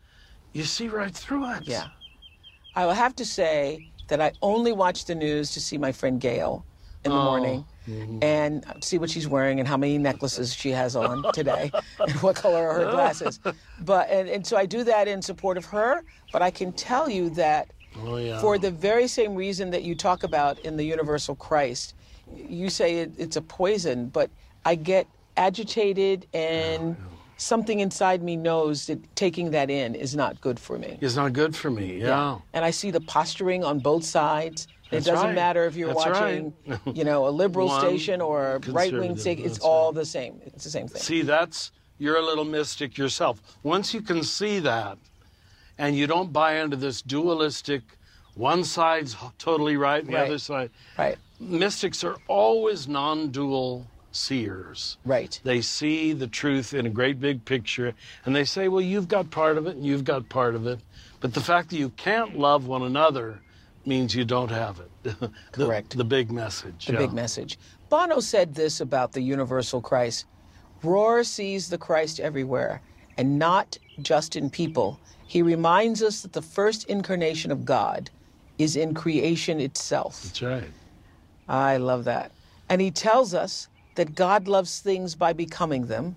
you 0.53 0.65
see 0.65 0.87
right 0.87 1.15
through 1.15 1.49
it. 1.55 1.63
Yeah. 1.67 1.87
I 2.79 2.85
will 2.85 2.93
have 2.93 3.13
to 3.17 3.25
say 3.25 3.91
that 4.07 4.21
I 4.21 4.31
only 4.41 4.71
watch 4.71 5.03
the 5.03 5.13
news 5.13 5.51
to 5.51 5.59
see 5.59 5.77
my 5.77 5.91
friend 5.91 6.21
Gayle 6.21 6.63
in 7.03 7.11
the 7.11 7.17
Oh, 7.17 7.23
morning 7.25 7.65
mm-hmm. 7.85 8.23
and 8.23 8.63
see 8.79 8.97
what 8.97 9.09
she's 9.09 9.27
wearing 9.27 9.59
and 9.59 9.67
how 9.67 9.75
many 9.75 9.97
necklaces 9.97 10.53
she 10.53 10.69
has 10.69 10.95
on 10.95 11.25
today 11.33 11.71
and 11.99 12.11
what 12.21 12.37
color 12.37 12.69
are 12.69 12.85
her 12.85 12.91
glasses. 12.91 13.41
But 13.81 14.09
and, 14.09 14.29
and 14.29 14.47
so 14.47 14.55
I 14.55 14.65
do 14.65 14.85
that 14.85 15.09
in 15.09 15.21
support 15.21 15.57
of 15.57 15.65
her, 15.65 16.05
but 16.31 16.41
I 16.41 16.51
can 16.51 16.71
tell 16.71 17.09
you 17.09 17.29
that 17.31 17.67
Oh, 17.97 18.15
yeah. 18.15 18.39
for 18.39 18.57
the 18.57 18.71
very 18.71 19.09
same 19.09 19.35
reason 19.35 19.71
that 19.71 19.83
you 19.83 19.93
talk 19.93 20.23
about 20.23 20.57
in 20.59 20.77
the 20.77 20.85
universal 20.85 21.35
Christ, 21.35 21.95
you 22.33 22.69
say 22.69 22.99
it, 22.99 23.11
it's 23.17 23.35
a 23.35 23.41
poison, 23.41 24.07
but 24.07 24.29
I 24.63 24.75
get 24.75 25.05
agitated 25.35 26.27
and 26.33 26.95
something 27.39 27.79
inside 27.79 28.21
me 28.21 28.35
knows 28.35 28.85
that 28.87 29.15
taking 29.15 29.51
that 29.51 29.69
in 29.69 29.95
is 29.95 30.15
not 30.15 30.39
good 30.41 30.59
for 30.59 30.77
me. 30.77 30.97
It's 31.01 31.15
not 31.15 31.33
good 31.33 31.55
for 31.55 31.71
me. 31.71 32.01
Yeah. 32.01 32.39
And 32.53 32.63
I 32.63 32.71
see 32.71 32.91
the 32.91 33.01
posturing 33.01 33.63
on 33.63 33.79
both 33.79 34.03
sides. 34.03 34.67
That's 34.91 35.05
it 35.05 35.11
doesn't 35.11 35.27
right. 35.27 35.35
matter 35.35 35.65
if 35.65 35.75
you're 35.75 35.93
That's 35.93 36.07
watching, 36.07 36.53
right. 36.67 36.79
you 36.93 37.03
know, 37.03 37.27
a 37.27 37.29
liberal 37.29 37.67
One 37.67 37.79
station 37.79 38.21
or 38.21 38.55
a 38.55 38.59
right-wing 38.71 39.17
station. 39.17 39.45
It's 39.45 39.55
that's 39.55 39.65
all 39.65 39.91
right. 39.91 39.99
the 39.99 40.05
same. 40.05 40.41
It's 40.45 40.63
the 40.63 40.69
same 40.69 40.87
thing. 40.87 41.01
See, 41.01 41.21
that's 41.21 41.71
you're 41.99 42.17
a 42.17 42.21
little 42.21 42.45
mystic 42.45 42.97
yourself. 42.97 43.41
Once 43.63 43.93
you 43.93 44.01
can 44.01 44.23
see 44.23 44.59
that, 44.59 44.97
and 45.77 45.95
you 45.95 46.07
don't 46.07 46.33
buy 46.33 46.55
into 46.55 46.75
this 46.75 47.01
dualistic, 47.01 47.81
one 48.35 48.63
side's 48.63 49.15
totally 49.37 49.77
right 49.77 50.03
and 50.03 50.13
the 50.13 50.19
other 50.19 50.39
side. 50.39 50.71
Right. 50.97 51.17
Mystics 51.39 52.03
are 52.03 52.17
always 52.27 52.87
non 52.87 53.29
dual 53.29 53.85
seers. 54.11 54.97
Right. 55.05 55.39
They 55.43 55.61
see 55.61 56.13
the 56.13 56.27
truth 56.27 56.73
in 56.73 56.85
a 56.85 56.89
great 56.89 57.19
big 57.19 57.45
picture 57.45 57.93
and 58.25 58.35
they 58.35 58.45
say, 58.45 58.67
well, 58.67 58.81
you've 58.81 59.07
got 59.07 59.31
part 59.31 59.57
of 59.57 59.67
it 59.67 59.75
and 59.75 59.85
you've 59.85 60.03
got 60.03 60.29
part 60.29 60.55
of 60.55 60.67
it. 60.67 60.79
But 61.19 61.33
the 61.33 61.41
fact 61.41 61.69
that 61.69 61.77
you 61.77 61.89
can't 61.89 62.37
love 62.37 62.67
one 62.67 62.83
another 62.83 63.41
means 63.85 64.15
you 64.15 64.25
don't 64.25 64.51
have 64.51 64.79
it. 64.79 64.89
The- 65.19 65.31
Correct. 65.51 65.97
The, 65.97 66.03
big 66.03 66.31
message. 66.31 66.85
the 66.85 66.93
yeah. 66.93 66.99
big 66.99 67.13
message. 67.13 67.57
Bono 67.89 68.19
said 68.19 68.53
this 68.53 68.81
about 68.81 69.13
the 69.13 69.21
universal 69.21 69.81
Christ 69.81 70.25
Rohr 70.83 71.25
sees 71.25 71.69
the 71.69 71.77
Christ 71.77 72.19
everywhere, 72.19 72.81
and 73.17 73.37
not 73.37 73.77
just 74.01 74.35
in 74.35 74.49
people. 74.49 74.99
He 75.27 75.41
reminds 75.41 76.01
us 76.01 76.21
that 76.21 76.33
the 76.33 76.41
first 76.41 76.85
incarnation 76.85 77.51
of 77.51 77.65
God 77.65 78.09
is 78.57 78.75
in 78.75 78.93
creation 78.93 79.59
itself. 79.59 80.23
That's 80.23 80.41
right. 80.41 80.71
I 81.47 81.77
love 81.77 82.05
that. 82.05 82.31
And 82.69 82.79
he 82.81 82.91
tells 82.91 83.33
us 83.33 83.67
that 83.95 84.15
God 84.15 84.47
loves 84.47 84.79
things 84.79 85.15
by 85.15 85.33
becoming 85.33 85.87
them. 85.87 86.15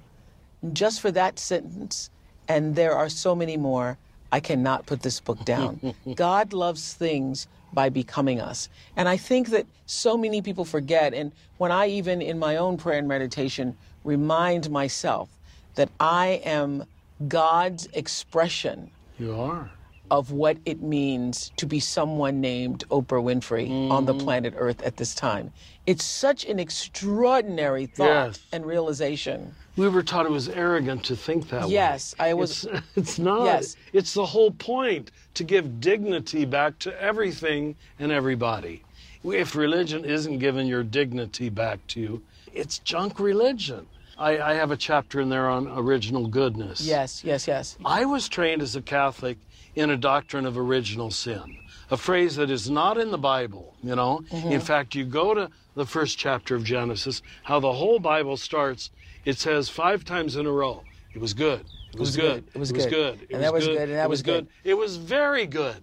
Just 0.73 1.01
for 1.01 1.11
that 1.11 1.39
sentence, 1.39 2.11
and 2.49 2.75
there 2.77 2.95
are 2.95 3.09
so 3.09 3.35
many 3.35 3.57
more, 3.57 3.99
I 4.31 4.41
cannot 4.41 4.87
put 4.87 5.03
this 5.03 5.21
book 5.21 5.45
down. 5.45 5.95
God 6.15 6.53
loves 6.53 6.95
things 6.95 7.47
by 7.73 7.89
becoming 7.89 8.41
us. 8.41 8.69
And 8.97 9.09
I 9.09 9.17
think 9.17 9.49
that 9.51 9.67
so 9.87 10.17
many 10.17 10.43
people 10.43 10.65
forget. 10.65 11.15
And 11.15 11.33
when 11.59 11.73
I, 11.73 11.89
even 11.89 12.23
in 12.23 12.39
my 12.39 12.57
own 12.57 12.77
prayer 12.77 12.99
and 12.99 13.09
meditation, 13.09 13.77
remind 14.05 14.71
myself 14.71 15.29
that 15.75 15.89
I 15.99 16.41
am 16.45 16.85
God's 17.29 17.87
expression 17.93 18.91
You 19.19 19.35
are. 19.35 19.71
Of 20.13 20.31
what 20.31 20.59
it 20.67 20.83
means 20.83 21.51
to 21.57 21.65
be 21.65 21.81
someone 21.81 22.39
named 22.39 22.85
Oprah 22.91 23.23
Winfrey 23.25 23.91
on 23.91 24.05
the 24.05 24.13
mm. 24.13 24.21
planet 24.21 24.53
Earth 24.59 24.83
at 24.83 24.99
this 24.99 25.15
time. 25.15 25.51
It's 25.87 26.05
such 26.05 26.45
an 26.45 26.61
extraordinary 26.61 27.87
thought 27.87 28.27
Yes. 28.27 28.41
and 28.53 28.67
realization. 28.67 29.55
We 29.75 29.89
were 29.89 30.03
taught 30.03 30.27
it 30.27 30.31
was 30.31 30.51
arrogant 30.51 31.03
to 31.05 31.17
think 31.17 31.49
that 31.49 31.65
way. 31.65 31.73
Yes, 31.73 32.15
I 32.21 32.35
was- 32.35 32.65
It's, 32.65 32.87
it's 32.97 33.19
not. 33.19 33.47
Yes. 33.47 33.77
It's 33.95 34.13
the 34.13 34.27
whole 34.27 34.51
point 34.51 35.11
to 35.33 35.45
give 35.45 35.81
dignity 35.81 36.45
back 36.45 36.79
to 36.81 37.03
everything 37.03 37.75
and 37.99 38.13
everybody. 38.13 38.83
If 39.25 39.57
religion 39.57 40.05
isn't 40.05 40.41
giving 40.41 40.67
your 40.67 40.83
dignity 40.83 41.49
back 41.49 41.87
to 41.87 42.01
you, 42.01 42.23
it's 42.53 42.81
junk 42.81 43.19
religion. 43.19 43.87
I, 44.19 44.39
I 44.39 44.55
have 44.55 44.71
a 44.71 44.77
chapter 44.77 45.23
in 45.23 45.31
there 45.31 45.49
on 45.49 45.69
original 45.69 46.27
goodness. 46.27 46.83
Yes, 46.83 47.25
yes, 47.25 47.49
yes. 47.49 47.79
I 47.83 48.05
was 48.05 48.29
trained 48.29 48.61
as 48.61 48.77
a 48.77 48.83
Catholic 48.83 49.39
in 49.75 49.91
a 49.91 49.97
doctrine 49.97 50.47
of 50.47 50.59
original 50.59 51.11
sin, 51.11 51.57
a 51.91 51.97
phrase 51.97 52.37
that 52.37 52.51
is 52.51 52.69
not 52.69 52.99
in 52.99 53.11
the 53.11 53.19
Bible, 53.19 53.75
you 53.83 53.97
know. 53.97 54.23
Mm-hmm. 54.31 54.53
In 54.53 54.61
fact, 54.61 54.95
you 54.95 55.05
go 55.05 55.35
to 55.35 55.51
the 55.75 55.87
first 55.87 56.19
chapter 56.19 56.55
of 56.55 56.65
Genesis, 56.65 57.23
how 57.45 57.59
the 57.61 57.73
whole 57.73 57.99
Bible 57.99 58.37
starts, 58.37 58.91
it 59.25 59.39
says 59.39 59.69
five 59.69 60.05
times 60.05 60.37
in 60.37 60.47
a 60.47 60.53
row, 60.53 60.83
it 61.15 61.21
was 61.21 61.33
good. 61.33 61.65
It 61.93 61.99
was, 61.99 62.11
was 62.11 62.17
good. 62.17 62.45
good. 62.47 62.55
It 62.55 62.59
was 62.59 62.73
good, 62.73 62.81
It 62.81 62.85
was 62.85 62.87
good. 62.87 63.19
good. 63.19 63.23
It 63.31 63.35
And 63.35 63.43
that 63.43 63.53
was 63.53 63.67
good, 63.67 63.77
and 63.89 63.93
that 63.93 64.05
It 64.05 64.11
was 64.11 64.23
good. 64.23 64.47
It 64.65 64.75
was 64.75 64.97
very 64.97 65.47
good. 65.47 65.83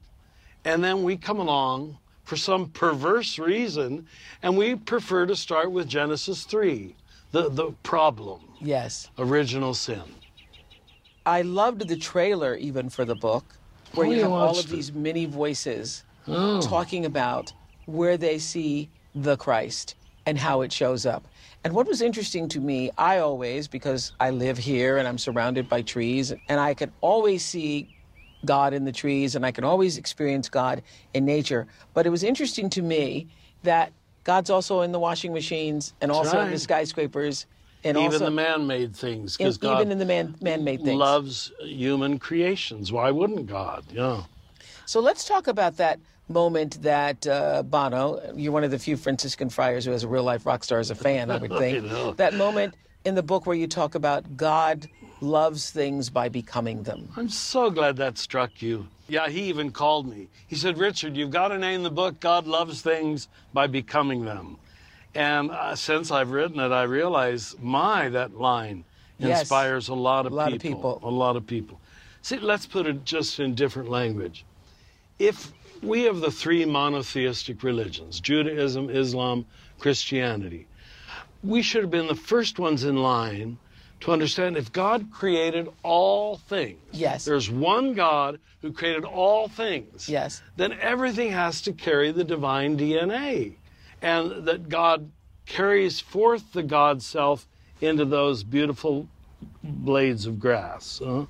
And 0.65 0.83
then 0.83 1.03
we 1.03 1.17
come 1.17 1.39
along 1.39 1.97
for 2.23 2.35
some 2.35 2.69
perverse 2.69 3.39
reason, 3.39 4.07
and 4.43 4.57
we 4.57 4.75
prefer 4.75 5.25
to 5.25 5.35
start 5.35 5.71
with 5.71 5.87
Genesis 5.87 6.43
3, 6.43 6.95
the, 7.31 7.49
the 7.49 7.71
problem, 7.83 8.41
Yes. 8.61 9.09
original 9.17 9.73
sin. 9.73 10.03
I 11.25 11.41
loved 11.41 11.87
the 11.87 11.95
trailer 11.95 12.55
even 12.55 12.89
for 12.89 13.05
the 13.05 13.15
book, 13.15 13.55
where 13.93 14.07
Oh, 14.07 14.11
you 14.11 14.21
have 14.21 14.31
all 14.31 14.57
of 14.59 14.69
these 14.69 14.91
many 14.93 15.25
voices 15.25 16.03
Oh. 16.27 16.61
talking 16.61 17.05
about 17.05 17.53
where 17.85 18.17
they 18.17 18.37
see 18.37 18.89
the 19.15 19.35
Christ 19.37 19.95
and 20.25 20.37
how 20.37 20.61
it 20.61 20.71
shows 20.71 21.05
up. 21.05 21.27
And 21.63 21.73
what 21.73 21.87
was 21.87 22.01
interesting 22.01 22.47
to 22.49 22.59
me, 22.59 22.91
I 22.97 23.17
always, 23.17 23.67
because 23.67 24.11
I 24.19 24.29
live 24.29 24.57
here 24.57 24.97
and 24.97 25.07
I'm 25.07 25.17
surrounded 25.17 25.67
by 25.67 25.81
trees, 25.81 26.31
and 26.47 26.59
I 26.59 26.73
could 26.73 26.91
always 27.01 27.43
see 27.43 27.89
God 28.45 28.73
in 28.73 28.85
the 28.85 28.91
trees 28.91 29.35
and 29.35 29.45
I 29.45 29.51
can 29.51 29.63
always 29.63 29.97
experience 29.97 30.47
God 30.49 30.81
in 31.13 31.25
nature. 31.25 31.67
But 31.93 32.05
it 32.05 32.09
was 32.09 32.23
interesting 32.23 32.69
to 32.71 32.81
me 32.81 33.27
that 33.63 33.91
God's 34.23 34.49
also 34.49 34.81
in 34.81 34.91
the 34.91 34.99
washing 34.99 35.33
machines 35.33 35.93
and 35.99 36.11
also 36.11 36.39
in 36.39 36.51
the 36.51 36.59
skyscrapers 36.59 37.47
and 37.83 37.97
even 37.97 38.13
also 38.13 38.25
the 38.25 38.31
man-made 38.31 38.95
things, 38.95 39.37
because 39.37 39.57
God 39.57 39.79
even 39.79 39.91
in 39.91 39.99
the 39.99 40.05
man, 40.05 40.35
man-made 40.41 40.83
things. 40.83 40.97
loves 40.97 41.51
human 41.61 42.19
creations. 42.19 42.91
Why 42.91 43.11
wouldn't 43.11 43.47
God? 43.47 43.85
Yeah. 43.91 44.23
So 44.85 44.99
let's 44.99 45.25
talk 45.25 45.47
about 45.47 45.77
that 45.77 45.99
moment 46.27 46.81
that 46.81 47.25
uh, 47.27 47.63
Bono, 47.63 48.33
you're 48.35 48.51
one 48.51 48.63
of 48.63 48.71
the 48.71 48.79
few 48.79 48.97
Franciscan 48.97 49.49
friars 49.49 49.85
who 49.85 49.91
has 49.91 50.03
a 50.03 50.07
real 50.07 50.23
life 50.23 50.45
rock 50.45 50.63
star 50.63 50.79
as 50.79 50.89
a 50.91 50.95
fan, 50.95 51.31
I 51.31 51.37
would 51.37 51.51
think. 51.57 51.83
know. 51.85 52.11
That 52.13 52.33
moment 52.33 52.75
in 53.05 53.15
the 53.15 53.23
book 53.23 53.45
where 53.45 53.55
you 53.55 53.67
talk 53.67 53.95
about 53.95 54.37
God 54.37 54.87
loves 55.21 55.71
things 55.71 56.09
by 56.09 56.29
becoming 56.29 56.83
them. 56.83 57.09
I'm 57.17 57.29
so 57.29 57.69
glad 57.69 57.97
that 57.97 58.17
struck 58.17 58.61
you. 58.61 58.87
Yeah, 59.07 59.27
he 59.27 59.43
even 59.43 59.71
called 59.71 60.07
me. 60.07 60.27
He 60.47 60.55
said, 60.55 60.77
Richard, 60.77 61.17
you've 61.17 61.31
got 61.31 61.47
to 61.47 61.57
name 61.57 61.83
the 61.83 61.89
book 61.89 62.19
God 62.19 62.45
Loves 62.45 62.81
Things 62.81 63.27
by 63.53 63.65
Becoming 63.67 64.23
Them. 64.23 64.57
And 65.15 65.51
uh, 65.51 65.75
since 65.75 66.11
I've 66.11 66.31
written 66.31 66.59
it, 66.59 66.71
I 66.71 66.83
realize, 66.83 67.55
my, 67.61 68.09
that 68.09 68.37
line 68.39 68.83
Yes. 69.17 69.41
inspires 69.41 69.89
a 69.89 69.93
lot 69.95 70.25
of 70.25 70.31
A 70.31 70.35
lot 70.35 70.53
of 70.53 70.61
people. 70.61 70.93
people. 70.93 71.09
A 71.09 71.11
lot 71.11 71.35
of 71.35 71.45
people. 71.45 71.81
See, 72.21 72.39
let's 72.39 72.65
put 72.65 72.87
it 72.87 73.03
just 73.03 73.39
in 73.41 73.53
different 73.53 73.89
language. 73.89 74.45
If 75.17 75.51
we 75.83 76.03
have 76.03 76.21
the 76.21 76.31
three 76.31 76.63
monotheistic 76.63 77.61
religions 77.63 78.21
Judaism, 78.21 78.89
Islam, 78.89 79.45
Christianity 79.77 80.67
we 81.43 81.61
should 81.61 81.81
have 81.81 81.91
been 81.91 82.07
the 82.07 82.15
first 82.15 82.59
ones 82.59 82.83
in 82.83 82.97
line 82.97 83.57
to 84.01 84.11
understand 84.11 84.57
if 84.57 84.71
God 84.71 85.09
created 85.11 85.67
all 85.83 86.37
things. 86.37 86.79
Yes. 86.91 87.25
There's 87.25 87.49
one 87.49 87.93
God 87.93 88.39
who 88.61 88.71
created 88.71 89.05
all 89.05 89.47
things. 89.47 90.07
Yes. 90.09 90.41
Then 90.57 90.73
everything 90.81 91.31
has 91.31 91.61
to 91.61 91.73
carry 91.73 92.11
the 92.11 92.23
divine 92.23 92.77
DNA. 92.77 93.55
And 94.01 94.45
that 94.47 94.69
God 94.69 95.11
carries 95.45 95.99
forth 95.99 96.53
the 96.53 96.63
God 96.63 97.01
self 97.01 97.47
into 97.81 98.05
those 98.05 98.43
beautiful 98.43 99.07
blades 99.63 100.25
of 100.25 100.39
grass. 100.39 101.01
huh? 101.03 101.25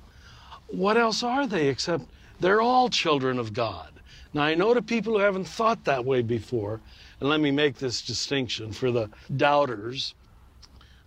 What 0.68 0.96
else 0.96 1.22
are 1.22 1.46
they 1.46 1.68
except 1.68 2.04
they're 2.38 2.60
all 2.60 2.88
children 2.88 3.38
of 3.38 3.52
God? 3.52 3.88
Now, 4.32 4.42
I 4.42 4.54
know 4.54 4.74
to 4.74 4.82
people 4.82 5.14
who 5.14 5.18
haven't 5.18 5.46
thought 5.46 5.84
that 5.84 6.04
way 6.04 6.22
before, 6.22 6.80
and 7.18 7.28
let 7.28 7.40
me 7.40 7.50
make 7.50 7.76
this 7.78 8.02
distinction 8.02 8.72
for 8.72 8.92
the 8.92 9.10
doubters, 9.36 10.14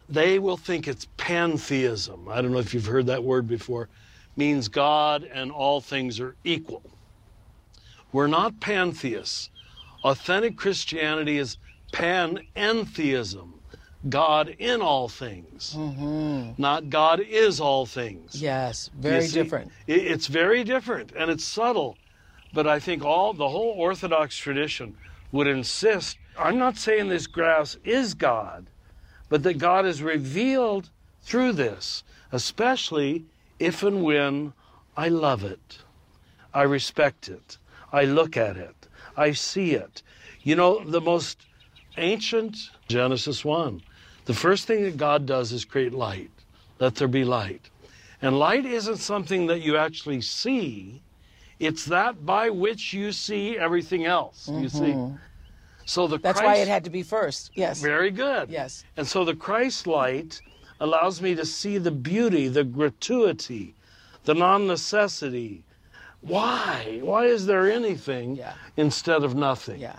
they 0.09 0.39
will 0.39 0.57
think 0.57 0.87
it's 0.87 1.07
pantheism. 1.15 2.27
I 2.27 2.41
don't 2.41 2.51
know 2.51 2.59
if 2.59 2.73
you've 2.73 2.85
heard 2.85 3.05
that 3.07 3.23
word 3.23 3.47
before. 3.47 3.87
Means 4.35 4.67
God 4.67 5.23
and 5.23 5.51
all 5.51 5.79
things 5.79 6.19
are 6.19 6.35
equal. 6.43 6.83
We're 8.11 8.27
not 8.27 8.59
pantheists. 8.59 9.49
Authentic 10.03 10.57
Christianity 10.57 11.37
is 11.37 11.57
panentheism. 11.91 13.49
God 14.09 14.49
in 14.59 14.81
all 14.81 15.07
things, 15.07 15.75
mm-hmm. 15.77 16.61
not 16.61 16.89
God 16.89 17.21
is 17.21 17.61
all 17.61 17.85
things. 17.85 18.41
Yes, 18.41 18.89
very 18.93 19.27
see, 19.27 19.41
different. 19.41 19.71
it- 19.87 20.05
It's 20.05 20.27
very 20.27 20.65
different 20.65 21.13
and 21.15 21.31
it's 21.31 21.45
subtle. 21.45 21.97
But 22.51 22.67
I 22.67 22.79
think 22.79 23.03
all 23.05 23.33
the 23.33 23.47
whole 23.47 23.71
Orthodox 23.77 24.35
tradition 24.37 24.97
would 25.31 25.47
insist 25.47 26.17
I'm 26.37 26.57
not 26.57 26.77
saying 26.77 27.07
this 27.09 27.27
grass 27.27 27.77
is 27.83 28.13
God, 28.13 28.65
but 29.29 29.43
that 29.43 29.57
God 29.57 29.85
is 29.85 30.01
revealed 30.01 30.89
through 31.21 31.53
this, 31.53 32.03
especially 32.31 33.25
if 33.59 33.83
and 33.83 34.03
when 34.03 34.53
I 34.97 35.09
love 35.09 35.43
it. 35.43 35.79
I 36.53 36.63
respect 36.63 37.29
it. 37.29 37.57
I 37.91 38.05
look 38.05 38.35
at 38.35 38.57
it. 38.57 38.82
I 39.15 39.31
see 39.31 39.71
it. 39.73 40.01
You 40.41 40.55
know, 40.55 40.83
the 40.83 41.01
most 41.01 41.45
ancient 41.97 42.57
Genesis 42.87 43.45
1, 43.45 43.81
the 44.25 44.33
first 44.33 44.67
thing 44.67 44.83
that 44.83 44.97
God 44.97 45.25
does 45.25 45.51
is 45.51 45.65
create 45.65 45.93
light. 45.93 46.31
Let 46.79 46.95
there 46.95 47.07
be 47.07 47.23
light. 47.23 47.69
And 48.21 48.39
light 48.39 48.65
isn't 48.65 48.97
something 48.97 49.47
that 49.47 49.61
you 49.61 49.77
actually 49.77 50.21
see, 50.21 51.01
it's 51.59 51.85
that 51.85 52.25
by 52.25 52.49
which 52.49 52.93
you 52.93 53.11
see 53.11 53.57
everything 53.57 54.05
else. 54.05 54.49
You 54.49 54.69
see? 54.69 54.95
So 55.85 56.07
the 56.07 56.15
Mm-hmm. 56.15 56.23
That's 56.23 56.39
Christ, 56.39 56.43
why 56.43 56.55
it 56.61 56.67
had 56.67 56.83
to 56.85 56.89
be 56.89 57.03
first. 57.03 57.51
Yes. 57.55 57.81
very 57.81 58.11
good. 58.11 58.49
Yes. 58.49 58.85
And 58.97 59.05
so 59.07 59.25
the 59.25 59.35
Christ 59.35 59.87
light 59.87 60.41
allows 60.79 61.21
me 61.21 61.35
to 61.35 61.45
see 61.45 61.77
the 61.77 61.91
beauty, 61.91 62.47
the 62.47 62.63
gratuity, 62.63 63.75
the 64.23 64.33
non 64.33 64.67
necessity. 64.67 65.63
Why? 66.27 66.99
Why 67.01 67.25
is 67.25 67.45
there 67.45 67.69
anything 67.69 68.35
Yeah. 68.35 68.53
instead 68.77 69.23
of 69.23 69.35
nothing? 69.35 69.79
Yeah. 69.79 69.97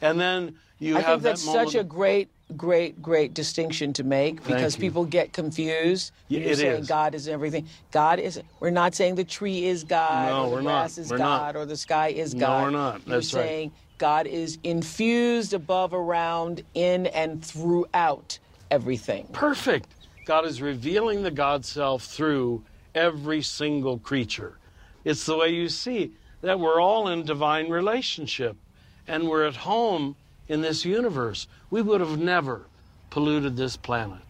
And 0.00 0.20
then 0.20 0.56
you 0.78 0.96
I 0.96 1.00
have 1.00 1.06
think 1.06 1.22
that's 1.22 1.46
moment. 1.46 1.70
such 1.70 1.80
a 1.80 1.84
great, 1.84 2.28
great, 2.56 3.00
great 3.00 3.32
distinction 3.34 3.92
to 3.94 4.04
make 4.04 4.44
because 4.44 4.76
people 4.76 5.04
get 5.04 5.32
confused. 5.32 6.12
Yeah, 6.28 6.40
You're 6.40 6.50
it 6.50 6.58
saying 6.58 6.80
is. 6.82 6.88
God 6.88 7.14
is 7.14 7.28
everything. 7.28 7.68
God 7.90 8.18
is. 8.18 8.40
We're 8.60 8.70
not 8.70 8.94
saying 8.94 9.14
the 9.14 9.24
tree 9.24 9.64
is 9.66 9.84
God, 9.84 10.28
No, 10.28 10.42
or 10.42 10.44
the 10.50 10.54
we're 10.56 10.60
not. 10.62 10.68
grass 10.82 10.98
is 10.98 11.10
We're 11.10 11.18
God, 11.18 11.54
not. 11.54 11.56
or 11.60 11.64
the 11.66 11.76
sky 11.76 12.08
is 12.08 12.34
God. 12.34 12.58
No, 12.58 12.64
we're 12.64 12.70
not. 12.70 13.06
You're 13.06 13.16
That's 13.16 13.32
right. 13.32 13.42
saying 13.42 13.72
God 13.98 14.26
is 14.26 14.58
infused 14.64 15.54
above, 15.54 15.94
around, 15.94 16.62
in, 16.74 17.06
and 17.06 17.42
throughout 17.44 18.38
everything. 18.70 19.26
Perfect. 19.32 19.88
God 20.26 20.44
is 20.44 20.60
revealing 20.60 21.22
the 21.22 21.30
God 21.30 21.64
self 21.64 22.04
through 22.04 22.62
every 22.94 23.40
single 23.40 23.98
creature. 23.98 24.58
It's 25.04 25.26
the 25.26 25.36
way 25.36 25.48
you 25.48 25.68
see 25.68 26.12
that 26.42 26.60
we're 26.60 26.80
all 26.80 27.08
in 27.08 27.24
divine 27.24 27.68
relationship 27.68 28.56
and 29.08 29.28
we're 29.28 29.44
at 29.44 29.56
home 29.56 30.16
in 30.48 30.60
this 30.60 30.84
universe. 30.84 31.46
We 31.70 31.82
would 31.82 32.00
have 32.00 32.18
never 32.18 32.66
polluted 33.10 33.56
this 33.56 33.76
planet 33.76 34.22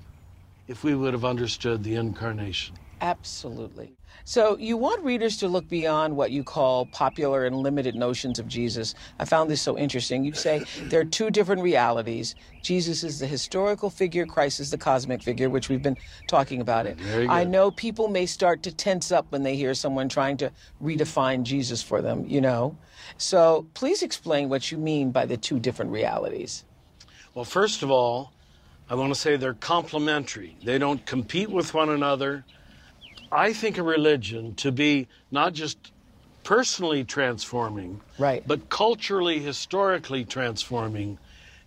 if 0.68 0.84
we 0.84 0.94
would 0.94 1.12
have 1.12 1.24
understood 1.24 1.84
the 1.84 1.94
incarnation. 1.94 2.76
Absolutely. 3.00 3.92
So 4.24 4.56
you 4.58 4.76
want 4.76 5.04
readers 5.04 5.36
to 5.38 5.48
look 5.48 5.68
beyond 5.68 6.16
what 6.16 6.30
you 6.30 6.44
call 6.44 6.86
popular 6.86 7.44
and 7.44 7.56
limited 7.56 7.94
notions 7.94 8.38
of 8.38 8.46
Jesus. 8.46 8.94
I 9.18 9.24
found 9.24 9.50
this 9.50 9.60
so 9.60 9.76
interesting. 9.76 10.24
You 10.24 10.32
say 10.32 10.64
there 10.84 11.00
are 11.00 11.04
two 11.04 11.30
different 11.30 11.62
realities. 11.62 12.34
Jesus 12.62 13.02
is 13.02 13.18
the 13.18 13.26
historical 13.26 13.90
figure, 13.90 14.24
Christ 14.24 14.60
is 14.60 14.70
the 14.70 14.78
cosmic 14.78 15.22
figure, 15.22 15.50
which 15.50 15.68
we've 15.68 15.82
been 15.82 15.96
talking 16.28 16.60
about 16.60 16.86
it. 16.86 16.98
I 17.28 17.44
know 17.44 17.70
people 17.70 18.08
may 18.08 18.26
start 18.26 18.62
to 18.62 18.72
tense 18.72 19.10
up 19.10 19.26
when 19.30 19.42
they 19.42 19.56
hear 19.56 19.74
someone 19.74 20.08
trying 20.08 20.36
to 20.38 20.52
redefine 20.82 21.42
Jesus 21.42 21.82
for 21.82 22.00
them, 22.00 22.24
you 22.26 22.40
know. 22.40 22.76
So 23.18 23.66
please 23.74 24.02
explain 24.02 24.48
what 24.48 24.70
you 24.70 24.78
mean 24.78 25.10
by 25.10 25.26
the 25.26 25.36
two 25.36 25.58
different 25.58 25.90
realities. 25.90 26.64
Well, 27.34 27.44
first 27.44 27.82
of 27.82 27.90
all, 27.90 28.32
I 28.88 28.94
want 28.94 29.12
to 29.12 29.18
say 29.18 29.36
they're 29.36 29.54
complementary. 29.54 30.56
They 30.62 30.78
don't 30.78 31.04
compete 31.06 31.50
with 31.50 31.72
one 31.72 31.88
another. 31.88 32.44
I 33.32 33.54
think 33.54 33.78
a 33.78 33.82
religion 33.82 34.54
to 34.56 34.70
be 34.70 35.08
not 35.30 35.54
just 35.54 35.90
personally 36.44 37.02
transforming, 37.02 38.02
Right. 38.18 38.46
but 38.46 38.68
culturally, 38.68 39.38
historically 39.38 40.24
transforming, 40.24 41.18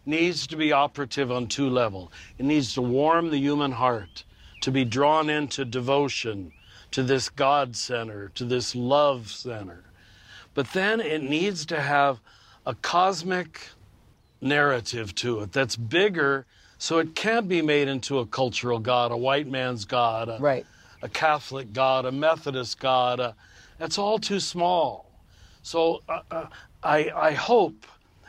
needs 0.06 0.45
to 0.47 0.56
be 0.56 0.71
operative 0.71 1.32
on 1.32 1.47
two 1.47 1.67
levels. 1.67 2.12
It 2.38 2.45
needs 2.45 2.75
to 2.75 2.82
warm 2.82 3.32
the 3.32 3.39
human 3.39 3.71
heart, 3.71 4.25
to 4.62 4.71
be 4.71 4.86
drawn 4.86 5.30
into 5.30 5.65
devotion 5.65 6.51
to 6.91 7.01
this 7.01 7.30
God 7.30 7.75
center, 7.75 8.30
to 8.36 8.45
this 8.45 8.75
love 8.75 9.30
center. 9.30 9.86
But 10.54 10.71
then 10.73 11.01
it 11.01 11.23
needs 11.23 11.65
to 11.67 11.82
have 11.82 12.21
a 12.65 12.75
cosmic 12.75 13.69
narrative 14.39 15.15
to 15.15 15.39
it 15.41 15.51
that's 15.51 15.75
bigger 15.75 16.45
so 16.78 16.99
it 16.99 17.15
can't 17.15 17.47
be 17.47 17.62
made 17.62 17.88
into 17.88 18.19
a 18.19 18.25
cultural 18.25 18.80
god, 18.80 19.12
a 19.12 19.17
white 19.17 19.47
man's 19.47 19.86
god, 19.86 20.30
a, 20.30 20.38
Right. 20.39 20.65
A 21.01 21.10
Catholic 21.10 21.73
God, 21.73 22.05
a 22.05 22.12
Methodist 22.12 22.79
God. 22.79 23.19
A, 23.19 23.36
that's 23.77 23.97
all 23.97 24.19
too 24.19 24.39
small. 24.39 25.10
So 25.62 26.01
uh, 26.08 26.21
uh, 26.31 26.45
I, 26.84 27.12
I 27.15 27.31
hope 27.31 27.86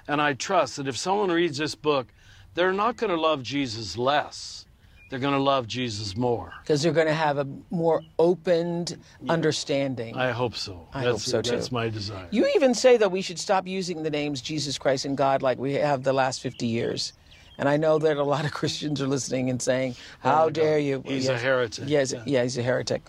and 0.09 0.21
I 0.21 0.35
trust 0.35 0.77
that 0.77 0.89
if 0.89 0.97
someone 0.97 1.31
reads 1.31 1.59
this 1.59 1.75
book, 1.75 2.07
they're 2.55 2.73
not 2.73 2.97
going 2.97 3.11
to 3.11 3.21
love 3.21 3.43
Jesus 3.43 3.99
less. 3.99 4.65
They're 5.09 5.21
going 5.21 5.35
to 5.35 5.41
love 5.41 5.69
Jesus 5.69 6.17
more. 6.17 6.53
Because 6.63 6.83
they're 6.83 6.93
going 6.93 7.07
to 7.07 7.15
have 7.15 7.39
a 7.39 7.47
more 7.71 8.03
opened 8.19 8.99
understanding. 9.29 10.17
I 10.17 10.33
hope 10.33 10.57
so. 10.57 10.89
I 10.93 11.05
that's, 11.05 11.13
hope 11.13 11.21
so, 11.21 11.43
too. 11.43 11.51
That's 11.53 11.71
my 11.71 11.89
desire. 11.89 12.27
You 12.33 12.51
even 12.57 12.75
say 12.75 12.97
that 12.97 13.13
we 13.13 13.23
should 13.23 13.39
stop 13.39 13.69
using 13.69 14.03
the 14.03 14.11
names 14.11 14.41
Jesus 14.41 14.79
Christ 14.79 15.05
and 15.05 15.17
God 15.17 15.43
like 15.43 15.59
we 15.59 15.75
have 15.75 16.03
the 16.03 16.13
last 16.13 16.41
50 16.41 16.67
years. 16.67 17.13
And 17.59 17.69
I 17.69 17.77
know 17.77 17.99
that 17.99 18.17
a 18.17 18.23
lot 18.23 18.45
of 18.45 18.53
Christians 18.61 19.01
are 19.01 19.07
listening 19.07 19.51
and 19.51 19.61
saying, 19.61 19.97
How 20.21 20.49
dare 20.51 20.79
you? 20.79 21.03
He's 21.07 21.29
a 21.29 21.39
heretic. 21.39 21.85
Yes, 21.89 22.13
Yeah. 22.13 22.23
yeah, 22.27 22.43
he's 22.43 22.59
a 22.59 22.63
heretic. 22.63 23.03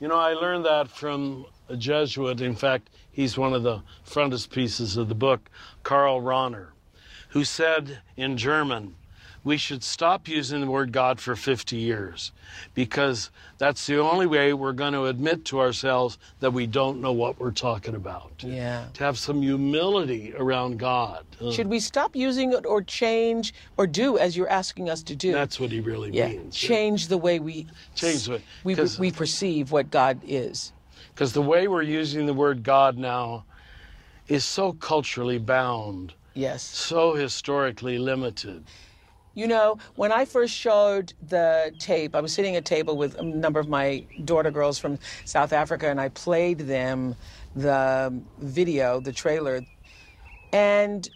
You 0.00 0.08
know, 0.08 0.18
I 0.18 0.34
learned 0.34 0.64
that 0.66 0.88
from 0.88 1.46
a 1.68 1.76
Jesuit. 1.76 2.40
In 2.40 2.54
fact, 2.54 2.90
he's 3.10 3.38
one 3.38 3.54
of 3.54 3.62
the 3.62 3.80
frontispieces 4.06 4.96
of 4.96 5.08
the 5.08 5.14
book, 5.14 5.48
Karl 5.82 6.20
Rahner, 6.20 6.68
who 7.30 7.44
said 7.44 7.98
in 8.16 8.36
German, 8.36 8.96
we 9.44 9.58
should 9.58 9.84
stop 9.84 10.26
using 10.26 10.62
the 10.62 10.66
word 10.66 10.90
God 10.90 11.20
for 11.20 11.36
50 11.36 11.76
years 11.76 12.32
because 12.72 13.30
that's 13.58 13.86
the 13.86 14.00
only 14.00 14.26
way 14.26 14.54
we're 14.54 14.72
going 14.72 14.94
to 14.94 15.04
admit 15.04 15.44
to 15.46 15.60
ourselves 15.60 16.18
that 16.40 16.50
we 16.52 16.66
don't 16.66 17.00
know 17.00 17.12
what 17.12 17.38
we're 17.38 17.50
talking 17.50 17.94
about. 17.94 18.32
Yeah. 18.38 18.86
To 18.94 19.04
have 19.04 19.18
some 19.18 19.42
humility 19.42 20.32
around 20.34 20.78
God. 20.78 21.26
Should 21.52 21.68
we 21.68 21.78
stop 21.78 22.16
using 22.16 22.54
it 22.54 22.64
or 22.64 22.82
change 22.82 23.52
or 23.76 23.86
do 23.86 24.16
as 24.16 24.34
you're 24.34 24.48
asking 24.48 24.88
us 24.88 25.02
to 25.04 25.14
do? 25.14 25.32
That's 25.32 25.60
what 25.60 25.70
he 25.70 25.80
really 25.80 26.10
yeah. 26.10 26.28
means. 26.28 26.56
Change 26.56 27.08
the 27.08 27.18
way 27.18 27.38
we 27.38 27.66
Change 27.94 28.24
the 28.24 28.32
way- 28.32 28.42
we, 28.64 28.76
we 28.98 29.12
perceive 29.12 29.70
what 29.70 29.90
God 29.90 30.20
is. 30.26 30.72
Because 31.14 31.34
the 31.34 31.42
way 31.42 31.68
we're 31.68 31.82
using 31.82 32.24
the 32.24 32.34
word 32.34 32.62
God 32.62 32.96
now 32.96 33.44
is 34.26 34.44
so 34.44 34.72
culturally 34.72 35.38
bound. 35.38 36.14
Yes. 36.36 36.64
so 36.64 37.14
historically 37.14 37.98
limited. 37.98 38.64
You 39.34 39.48
know, 39.48 39.78
when 39.96 40.12
I 40.12 40.24
first 40.24 40.54
showed 40.54 41.12
the 41.28 41.74
tape, 41.78 42.14
I 42.14 42.20
was 42.20 42.32
sitting 42.32 42.54
at 42.54 42.60
a 42.60 42.62
table 42.62 42.96
with 42.96 43.18
a 43.18 43.22
number 43.22 43.58
of 43.58 43.68
my 43.68 44.04
daughter 44.24 44.50
girls 44.50 44.78
from 44.78 44.98
South 45.24 45.52
Africa, 45.52 45.88
and 45.88 46.00
I 46.00 46.08
played 46.10 46.58
them 46.58 47.16
the 47.56 48.14
video, 48.38 49.00
the 49.00 49.12
trailer, 49.12 49.62
and 50.52 51.08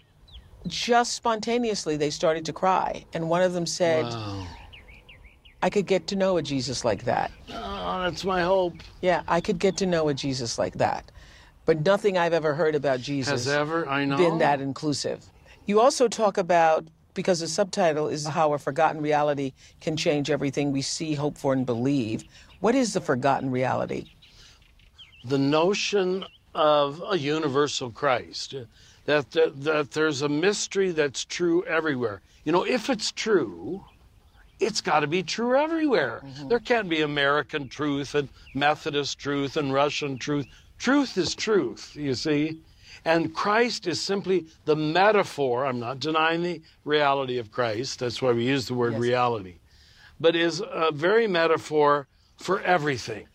just 0.67 1.13
spontaneously 1.13 1.95
they 1.95 2.09
started 2.09 2.45
to 2.45 2.53
cry. 2.53 3.05
And 3.13 3.29
one 3.29 3.41
of 3.41 3.53
them 3.53 3.65
said, 3.65 4.03
Wow. 4.03 4.47
I 5.61 5.69
could 5.69 5.87
get 5.87 6.07
to 6.07 6.15
know 6.15 6.37
a 6.37 6.41
Jesus 6.41 6.85
like 6.85 7.03
that. 7.03 7.31
Oh, 7.53 8.01
that's 8.03 8.23
my 8.23 8.41
hope. 8.43 8.75
Yeah, 9.01 9.23
I 9.27 9.41
could 9.41 9.59
get 9.59 9.77
to 9.77 9.85
know 9.85 10.07
a 10.09 10.13
Jesus 10.13 10.57
like 10.57 10.75
that. 10.75 11.11
But 11.65 11.85
nothing 11.85 12.17
I've 12.17 12.33
ever 12.33 12.53
heard 12.55 12.75
about 12.75 13.01
Jesus 13.01 13.45
Has 13.45 13.47
ever, 13.47 13.87
I 13.87 14.05
know. 14.05 14.17
been 14.17 14.37
that 14.39 14.61
inclusive. 14.61 15.25
You 15.65 15.79
also 15.81 16.07
talk 16.07 16.37
about 16.37 16.87
because 17.13 17.39
the 17.39 17.47
subtitle 17.47 18.07
is 18.07 18.25
how 18.25 18.53
a 18.53 18.57
forgotten 18.57 19.01
reality 19.01 19.53
can 19.81 19.97
change 19.97 20.29
everything 20.29 20.71
we 20.71 20.81
see, 20.81 21.13
hope 21.13 21.37
for, 21.37 21.53
and 21.53 21.65
believe. 21.65 22.23
What 22.59 22.75
is 22.75 22.93
the 22.93 23.01
forgotten 23.01 23.51
reality? 23.51 24.11
the 25.23 25.37
notion 25.37 26.25
of 26.55 27.03
a 27.09 27.17
universal 27.17 27.91
Christ, 27.91 28.55
that, 29.05 29.31
that, 29.31 29.63
that 29.63 29.91
there's 29.91 30.21
a 30.21 30.29
mystery 30.29 30.91
that's 30.91 31.25
true 31.25 31.63
everywhere. 31.65 32.21
You 32.43 32.51
know, 32.51 32.65
if 32.65 32.89
it's 32.89 33.11
true, 33.11 33.83
it's 34.59 34.81
got 34.81 35.01
to 35.01 35.07
be 35.07 35.23
true 35.23 35.55
everywhere. 35.55 36.21
Mm-hmm. 36.23 36.47
There 36.47 36.59
can't 36.59 36.89
be 36.89 37.01
American 37.01 37.69
truth 37.69 38.15
and 38.15 38.29
Methodist 38.53 39.19
truth 39.19 39.57
and 39.57 39.73
Russian 39.73 40.17
truth. 40.17 40.47
Truth 40.77 41.17
is 41.17 41.35
truth, 41.35 41.95
you 41.95 42.15
see. 42.15 42.61
And 43.05 43.33
Christ 43.33 43.87
is 43.87 44.01
simply 44.01 44.47
the 44.65 44.75
metaphor. 44.75 45.65
I'm 45.65 45.79
not 45.79 45.99
denying 45.99 46.43
the 46.43 46.61
reality 46.83 47.37
of 47.37 47.51
Christ. 47.51 47.99
That's 47.99 48.21
why 48.21 48.31
we 48.31 48.45
use 48.45 48.67
the 48.67 48.73
word 48.73 48.95
reality. 48.95 49.55
But 50.19 50.35
is 50.35 50.61
a 50.61 50.91
very 50.91 51.27
metaphor 51.27 52.07
for 52.37 52.61
everything. 52.61 53.27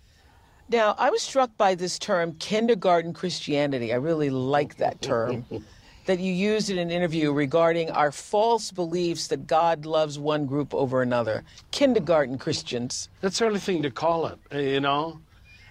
Now, 0.68 0.94
I 0.98 1.10
was 1.10 1.22
struck 1.22 1.56
by 1.56 1.74
this 1.74 1.98
term, 1.98 2.34
kindergarten 2.34 3.12
Christianity. 3.12 3.92
I 3.92 3.96
really 3.96 4.30
like 4.30 4.78
that 4.78 5.02
term 5.02 5.44
that 6.06 6.20
you 6.20 6.32
used 6.32 6.70
in 6.70 6.78
an 6.78 6.90
interview 6.90 7.32
regarding 7.32 7.90
our 7.90 8.12
false 8.12 8.70
beliefs 8.70 9.26
that 9.28 9.46
God 9.46 9.86
loves 9.86 10.18
one 10.18 10.46
group 10.46 10.74
over 10.74 11.02
another. 11.02 11.44
Kindergarten 11.70 12.38
Christians. 12.38 13.08
That's 13.20 13.38
the 13.38 13.46
only 13.46 13.60
thing 13.60 13.82
to 13.82 13.90
call 13.90 14.26
it, 14.26 14.38
uh, 14.52 14.58
you 14.58 14.80
know. 14.80 15.20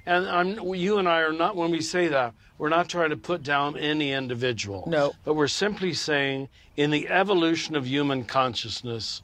And 0.06 0.28
I'm, 0.28 0.60
you 0.76 0.98
and 0.98 1.08
I 1.08 1.22
are 1.22 1.32
not, 1.32 1.56
when 1.56 1.72
we 1.72 1.82
say 1.82 2.08
that, 2.10 2.34
we're 2.58 2.70
not 2.70 2.90
trying 2.90 3.10
to 3.10 3.18
put 3.18 3.44
down 3.44 3.78
any 3.78 4.12
individual. 4.12 4.84
No. 4.88 5.14
But 5.24 5.36
we're 5.36 5.48
simply 5.48 5.94
saying, 5.94 6.50
in 6.76 6.92
the 6.92 7.08
evolution 7.08 7.76
of 7.76 7.88
human 7.88 8.24
consciousness, 8.26 9.22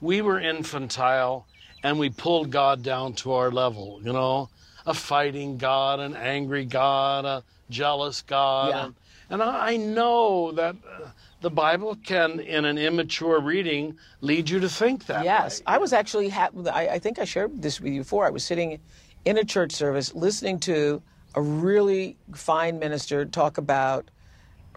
we 0.00 0.22
were 0.22 0.40
infantile 0.40 1.46
and 1.82 1.98
we 1.98 2.10
pulled 2.10 2.50
God 2.50 2.82
down 2.82 3.12
to 3.14 3.32
our 3.32 3.50
level, 3.50 4.00
you 4.04 4.12
know, 4.12 4.48
a 4.86 4.94
fighting 4.94 5.58
God, 5.58 6.00
an 6.00 6.16
angry 6.16 6.64
God, 6.64 7.24
a 7.24 7.44
jealous 7.70 8.22
God. 8.22 8.68
Yeah. 8.68 8.84
And, 8.84 8.94
and 9.30 9.42
I 9.42 9.72
I 9.72 9.76
know 9.76 10.52
that 10.52 10.76
uh, 10.76 11.08
the 11.40 11.50
Bible 11.50 11.96
can, 12.04 12.40
in 12.40 12.64
an 12.64 12.78
immature 12.78 13.40
reading, 13.40 13.96
lead 14.20 14.48
you 14.48 14.60
to 14.60 14.68
think 14.68 15.06
that. 15.06 15.24
Yes, 15.24 15.60
way. 15.60 15.64
I 15.66 15.78
was 15.78 15.92
actually. 15.92 16.28
Ha- 16.28 16.50
I, 16.72 16.88
I 16.88 16.98
think 16.98 17.18
I 17.18 17.24
shared 17.24 17.62
this 17.62 17.80
with 17.80 17.92
you 17.92 18.00
before. 18.00 18.26
I 18.26 18.30
was 18.30 18.44
sitting 18.44 18.78
in 19.24 19.38
a 19.38 19.44
church 19.44 19.72
service 19.72 20.14
listening 20.14 20.58
to 20.60 21.02
a 21.34 21.42
really 21.42 22.16
fine 22.34 22.78
minister 22.78 23.24
talk 23.24 23.58
about 23.58 24.10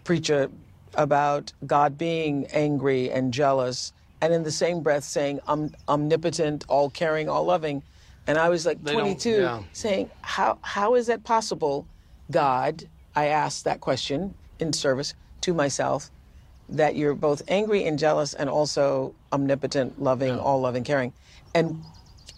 preacher 0.04 0.50
about 0.94 1.52
God 1.66 1.98
being 1.98 2.46
angry 2.46 3.10
and 3.10 3.32
jealous, 3.32 3.92
and 4.20 4.32
in 4.32 4.44
the 4.44 4.50
same 4.50 4.80
breath 4.80 5.04
saying 5.04 5.40
om- 5.46 5.74
omnipotent, 5.88 6.64
all 6.68 6.88
caring, 6.88 7.28
all 7.28 7.44
loving. 7.44 7.82
And 8.26 8.38
I 8.38 8.48
was 8.48 8.64
like 8.64 8.82
They 8.82 8.94
22, 8.94 9.30
yeah. 9.30 9.62
saying, 9.72 10.10
"How 10.22 10.58
how 10.62 10.94
is 10.94 11.06
that 11.08 11.22
possible, 11.22 11.86
God?" 12.30 12.88
I 13.14 13.26
asked 13.26 13.64
that 13.64 13.80
question 13.80 14.34
in 14.58 14.72
service 14.72 15.14
to 15.42 15.54
myself. 15.54 16.10
that 16.68 16.96
you're 16.96 17.14
both 17.14 17.42
angry 17.46 17.84
and 17.86 17.96
jealous 17.96 18.34
and 18.34 18.50
also 18.50 19.14
omnipotent, 19.32 20.02
loving, 20.02 20.36
all 20.36 20.60
loving, 20.60 20.82
caring. 20.82 21.12
And 21.54 21.80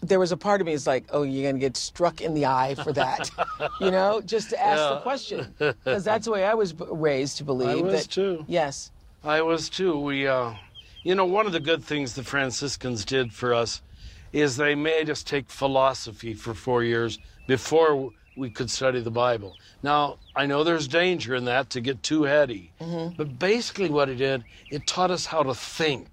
there 0.03 0.19
was 0.19 0.33
a 0.33 0.37
part 0.37 0.61
of 0.61 0.67
me 0.67 0.73
is 0.73 0.87
like, 0.87 1.05
oh, 1.11 1.23
you're 1.23 1.43
going 1.43 1.57
to 1.57 1.61
get 1.61 1.77
struck 1.77 2.21
in 2.21 2.35
the 2.35 2.47
eye 2.47 2.75
for 2.77 2.93
that, 2.93 3.31
you 3.81 3.91
know, 3.91 4.21
just 4.21 4.51
to 4.51 4.63
ask 4.63 4.95
the 4.95 5.01
question. 5.01 5.55
Because 5.59 6.05
that's 6.05 6.27
the 6.27 6.31
way 6.33 6.45
I 6.45 6.55
was 6.55 6.75
raised 6.75 7.39
to 7.39 7.45
believe. 7.45 7.69
I 7.69 7.75
was 7.77 8.07
that, 8.07 8.11
too. 8.11 8.45
Yes. 8.47 8.91
I 9.25 9.43
was 9.43 9.69
too. 9.69 9.99
We, 9.99 10.27
uh, 10.27 10.53
you 11.03 11.15
know, 11.15 11.25
one 11.25 11.47
of 11.47 11.53
the 11.53 11.61
good 11.61 11.83
things 11.83 12.15
the 12.15 12.23
Franciscans 12.23 13.05
did 13.05 13.33
for 13.33 13.53
us 13.53 13.83
is 14.33 14.57
they 14.57 14.75
made 14.75 15.11
us 15.11 15.23
take 15.23 15.51
philosophy 15.51 16.35
for 16.35 16.55
four 16.55 16.85
years 16.85 17.19
before 17.47 18.13
we 18.37 18.51
could 18.51 18.71
study 18.71 19.01
the 19.01 19.11
Bible. 19.11 19.59
Now, 19.83 20.19
I 20.37 20.47
know 20.47 20.63
there's 20.63 20.87
danger 20.87 21.35
in 21.35 21.45
that 21.47 21.71
to 21.71 21.81
get 21.81 22.03
too 22.03 22.23
heady, 22.23 22.73
but 22.79 23.39
basically 23.39 23.91
what 23.91 24.09
it 24.09 24.17
did, 24.17 24.45
it 24.71 24.87
taught 24.87 25.11
us 25.11 25.27
how 25.27 25.43
to 25.43 25.55
think. 25.55 26.07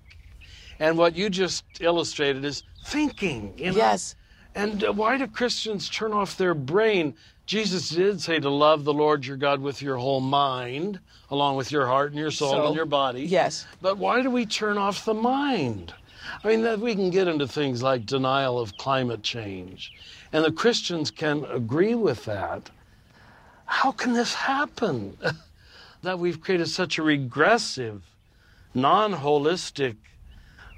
And 0.80 0.98
what 0.98 1.15
you 1.15 1.30
just 1.30 1.63
illustrated 1.80 2.43
is 2.43 2.63
thinking. 2.86 3.54
You 3.58 3.71
know? 3.71 3.78
Yes. 3.78 4.15
And 4.54 4.84
uh, 4.84 4.93
why 4.93 5.17
do 5.17 5.28
Christians 5.28 5.89
turn 5.89 6.13
off 6.13 6.38
their 6.38 6.54
brain? 6.54 7.15
Jesus 7.45 7.89
did 7.89 8.21
say 8.21 8.39
to 8.39 8.50
love 8.50 8.84
the 8.86 8.93
Lord 8.93 9.26
your 9.26 9.38
God 9.38 9.60
with 9.60 9.82
your 9.82 9.98
whole 9.98 10.21
mind, 10.21 11.00
along 11.30 11.58
with 11.58 11.71
your 11.71 11.86
heart 11.88 12.12
and 12.12 12.19
your 12.19 12.32
soul 12.32 12.52
So, 12.52 12.67
and 12.67 12.76
your 12.76 12.86
body. 12.86 13.21
yes. 13.24 13.65
But 13.82 13.98
why 13.98 14.21
do 14.21 14.30
we 14.32 14.45
turn 14.45 14.78
off 14.78 15.06
the 15.06 15.13
mind? 15.13 15.93
I 16.43 16.48
mean, 16.48 16.63
that 16.63 16.80
we 16.80 16.95
can 16.95 17.12
get 17.12 17.28
into 17.28 17.48
things 17.48 17.84
like 17.84 18.06
denial 18.06 18.60
of 18.60 18.78
climate 18.78 19.21
change, 19.21 19.91
and 20.34 20.43
the 20.43 20.52
Christians 20.52 21.12
can 21.12 21.45
agree 21.45 21.93
with 21.93 22.26
that. 22.26 22.69
How 23.65 23.91
can 23.91 24.13
this 24.13 24.34
happen? 24.34 25.17
that 26.02 26.17
we've 26.19 26.41
created 26.41 26.67
such 26.67 26.98
a 26.98 27.04
regressive, 27.04 28.04
non 28.74 29.13
holistic 29.13 29.98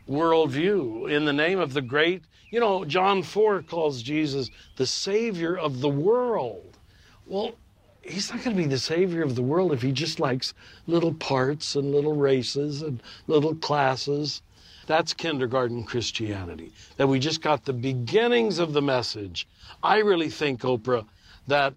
worldview 0.07 1.11
in 1.11 1.25
the 1.25 1.33
name 1.33 1.59
of 1.59 1.73
the 1.73 1.81
great, 1.81 2.23
you 2.49 2.59
know, 2.59 2.85
John 2.85 3.23
4 3.23 3.63
calls 3.63 4.01
Jesus 4.01 4.49
the 4.77 4.85
Savior 4.85 5.57
of 5.57 5.81
the 5.81 5.89
world. 5.89 6.77
Well, 7.25 7.55
he's 8.01 8.31
not 8.31 8.43
going 8.43 8.55
to 8.55 8.61
be 8.61 8.67
the 8.67 8.77
Savior 8.77 9.23
of 9.23 9.35
the 9.35 9.41
world 9.41 9.73
if 9.73 9.81
he 9.81 9.91
just 9.91 10.19
likes 10.19 10.53
little 10.87 11.13
parts 11.13 11.75
and 11.75 11.91
little 11.91 12.15
races 12.15 12.81
and 12.81 13.01
little 13.27 13.55
classes. 13.55 14.41
That's 14.85 15.13
kindergarten 15.13 15.83
Christianity, 15.83 16.71
that 16.95 17.07
we 17.07 17.19
just 17.19 17.41
got 17.41 17.65
the 17.65 17.73
beginnings 17.73 18.59
of 18.59 18.71
the 18.71 18.81
message. 18.81 19.45
I 19.83 19.97
really 19.97 20.29
think, 20.29 20.61
Oprah, 20.61 21.05
that 21.47 21.73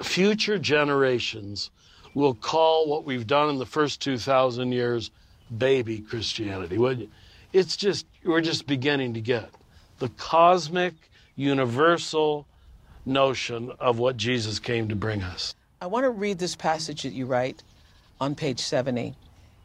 future 0.00 0.58
generations 0.58 1.70
will 2.14 2.34
call 2.34 2.88
what 2.88 3.04
we've 3.04 3.26
done 3.26 3.48
in 3.48 3.58
the 3.58 3.66
first 3.66 4.00
2,000 4.00 4.70
years 4.70 5.10
baby 5.58 5.98
Christianity. 5.98 6.78
What- 6.78 7.08
It's 7.52 7.76
just, 7.76 8.06
we're 8.24 8.40
just 8.40 8.66
beginning 8.66 9.12
to 9.14 9.20
get 9.20 9.50
the 9.98 10.08
cosmic, 10.10 10.94
universal 11.36 12.46
notion 13.04 13.72
of 13.78 13.98
what 13.98 14.16
Jesus 14.16 14.58
came 14.58 14.88
to 14.88 14.96
bring 14.96 15.22
us. 15.22 15.54
I 15.80 15.86
want 15.86 16.04
to 16.04 16.10
read 16.10 16.38
this 16.38 16.56
passage 16.56 17.02
that 17.02 17.12
you 17.12 17.26
write 17.26 17.62
on 18.20 18.34
page 18.34 18.60
70. 18.60 19.14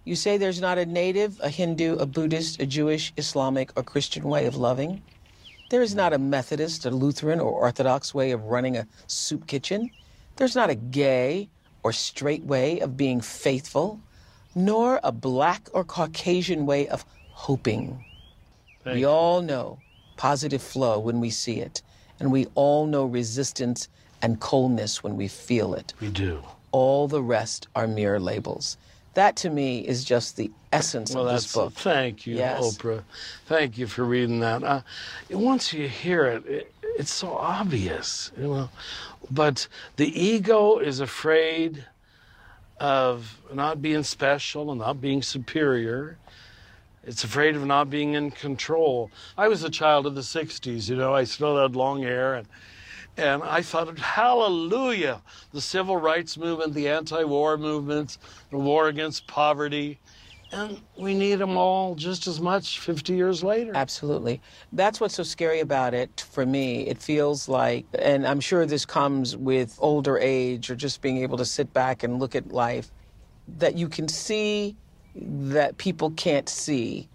You 0.04 0.16
say 0.16 0.38
there's 0.38 0.60
not 0.60 0.78
a 0.78 0.86
native, 0.86 1.40
a 1.42 1.50
Hindu, 1.50 1.96
a 1.96 2.06
Buddhist, 2.06 2.62
a 2.62 2.66
Jewish, 2.66 3.14
Islamic, 3.16 3.72
or 3.78 3.84
Christian 3.84 4.24
way 4.24 4.48
of 4.48 4.58
loving. 4.58 5.02
There 5.70 5.82
is 5.82 5.96
not 5.96 6.14
a 6.14 6.18
Methodist, 6.18 6.86
a 6.86 6.92
Lutheran, 6.92 7.40
or 7.40 7.52
Orthodox 7.52 8.14
way 8.14 8.32
of 8.32 8.44
running 8.46 8.76
a 8.76 8.88
soup 9.08 9.48
kitchen. 9.48 9.92
There's 10.36 10.56
not 10.56 10.70
a 10.70 10.76
gay 10.76 11.50
or 11.84 11.94
straight 11.94 12.44
way 12.44 12.80
of 12.80 12.98
being 12.98 13.22
faithful, 13.22 14.02
nor 14.56 15.00
a 15.04 15.12
black 15.12 15.70
or 15.74 15.84
Caucasian 15.84 16.66
way 16.66 16.88
of 16.88 17.06
hoping. 17.38 18.04
Thank 18.84 18.96
we 18.96 19.02
you. 19.02 19.08
all 19.08 19.42
know 19.42 19.78
positive 20.18 20.62
flow 20.62 20.98
when 20.98 21.20
we 21.20 21.30
see 21.30 21.60
it, 21.60 21.82
and 22.20 22.32
we 22.32 22.48
all 22.56 22.88
know 22.88 23.06
resistance 23.06 23.88
and 24.24 24.40
coldness 24.40 25.04
when 25.04 25.16
we 25.16 25.28
feel 25.28 25.76
it. 25.76 25.94
We 26.02 26.10
do. 26.10 26.42
All 26.72 27.08
the 27.08 27.22
rest 27.22 27.68
are 27.76 27.88
mere 27.88 28.20
labels. 28.20 28.78
That 29.14 29.36
to 29.38 29.50
me 29.52 29.88
is 29.88 30.04
just 30.04 30.36
the 30.36 30.50
essence 30.74 31.14
Well, 31.14 31.28
of 31.28 31.34
this 31.36 31.54
book. 31.54 31.74
thank 31.74 32.26
you, 32.26 32.36
Yes. 32.36 32.60
Oprah. 32.78 33.04
Thank 33.46 33.78
you 33.78 33.86
for 33.88 34.04
reading 34.04 34.40
that. 34.40 34.64
Uh, 34.64 34.82
once 35.30 35.72
you 35.74 35.88
hear 35.88 36.26
it, 36.26 36.46
it, 36.48 36.74
it's 36.98 37.14
so 37.14 37.30
obvious, 37.38 38.32
you 38.38 38.48
know. 38.48 38.70
But 39.30 39.68
the 39.98 40.10
ego 40.20 40.80
is 40.80 41.00
afraid 41.00 41.86
of 42.80 43.40
not 43.54 43.82
being 43.82 44.04
special 44.04 44.72
and 44.72 44.80
not 44.80 45.02
being 45.02 45.22
superior. 45.22 46.18
It's 47.08 47.24
afraid 47.24 47.56
of 47.56 47.66
not 47.66 47.90
being 47.90 48.16
in 48.16 48.32
control. 48.32 49.10
I 49.38 49.48
was 49.48 49.64
a 49.64 49.70
child 49.70 50.06
of 50.06 50.14
the 50.14 50.22
'60s, 50.22 50.90
you 50.90 50.98
know. 50.98 51.16
I 51.16 51.24
still 51.24 51.58
had 51.58 51.74
long 51.74 52.04
hair, 52.04 52.36
and 52.36 52.48
and 53.16 53.42
I 53.44 53.62
thought, 53.62 53.98
hallelujah, 53.98 55.22
the 55.54 55.62
civil 55.62 55.96
rights 55.96 56.38
movement, 56.38 56.74
the 56.74 56.90
anti-war 56.90 57.58
movements, 57.58 58.20
the 58.52 58.58
war 58.58 58.90
against 58.90 59.26
poverty, 59.26 60.00
and 60.52 60.82
we 60.98 61.14
need 61.14 61.36
them 61.36 61.58
all 61.58 61.96
just 61.96 62.28
as 62.28 62.40
much 62.42 62.80
50 62.80 63.14
years 63.14 63.44
later. 63.44 63.72
Absolutely. 63.74 64.42
That's 64.72 65.00
what's 65.00 65.16
so 65.16 65.24
scary 65.24 65.62
about 65.62 65.94
it 65.94 66.26
for 66.30 66.46
me. 66.46 66.88
It 66.88 67.02
feels 67.02 67.50
like, 67.50 67.86
and 67.98 68.28
I'm 68.28 68.40
sure 68.40 68.66
this 68.66 68.86
comes 68.86 69.36
with 69.36 69.78
older 69.80 70.20
age 70.20 70.70
or 70.70 70.76
just 70.76 71.02
being 71.02 71.18
able 71.18 71.38
to 71.38 71.46
sit 71.46 71.74
back 71.74 72.04
and 72.04 72.20
look 72.20 72.36
at 72.36 72.52
life, 72.52 72.92
that 73.58 73.76
you 73.76 73.88
can 73.88 74.08
see 74.08 74.76
that 75.22 75.78
people 75.78 76.12
can't 76.12 76.48
see. 76.48 77.08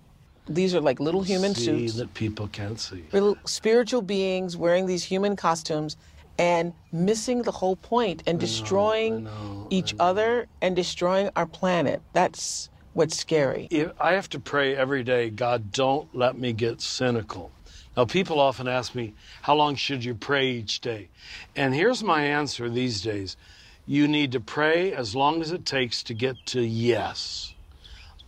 These 0.48 0.74
are 0.74 0.80
like 0.80 0.98
little 1.00 1.22
human 1.22 1.54
See 1.54 1.64
suits. 1.88 1.96
that 1.96 2.14
people 2.14 2.48
can't 2.48 2.78
see. 2.78 3.04
little 3.12 3.38
spiritual 3.44 4.02
beings 4.02 4.56
wearing 4.56 4.86
these 4.86 5.04
human 5.04 5.36
costumes 5.36 5.96
and 6.38 6.72
missing 6.90 7.42
the 7.42 7.52
whole 7.52 7.76
point 7.76 8.22
and 8.26 8.40
destroying 8.40 9.28
each 9.70 9.94
other 10.00 10.46
and 10.60 10.74
destroying 10.74 11.30
our 11.36 11.46
planet. 11.46 12.02
That's 12.12 12.70
what's 12.94 13.16
scary. 13.16 13.68
If- 13.70 13.92
I 14.00 14.12
have 14.12 14.28
to 14.30 14.40
pray 14.40 14.74
every 14.74 15.04
day, 15.04 15.30
God, 15.30 15.72
don't 15.72 16.14
let 16.14 16.36
me 16.36 16.52
get 16.52 16.80
cynical. 16.80 17.52
Now, 17.96 18.06
people 18.06 18.40
often 18.40 18.66
ask 18.66 18.94
me, 18.94 19.14
how 19.42 19.54
long 19.54 19.74
should 19.76 20.02
you 20.04 20.14
pray 20.14 20.50
each 20.50 20.80
day? 20.80 21.08
And 21.54 21.74
here's 21.74 22.02
my 22.02 22.22
answer 22.22 22.68
these 22.70 23.02
days 23.02 23.36
you 23.84 24.06
need 24.08 24.32
to 24.32 24.40
pray 24.40 24.92
as 24.92 25.14
long 25.14 25.42
as 25.42 25.50
it 25.50 25.66
takes 25.66 26.02
to 26.04 26.14
get 26.14 26.36
to 26.46 26.62
yes, 26.62 27.54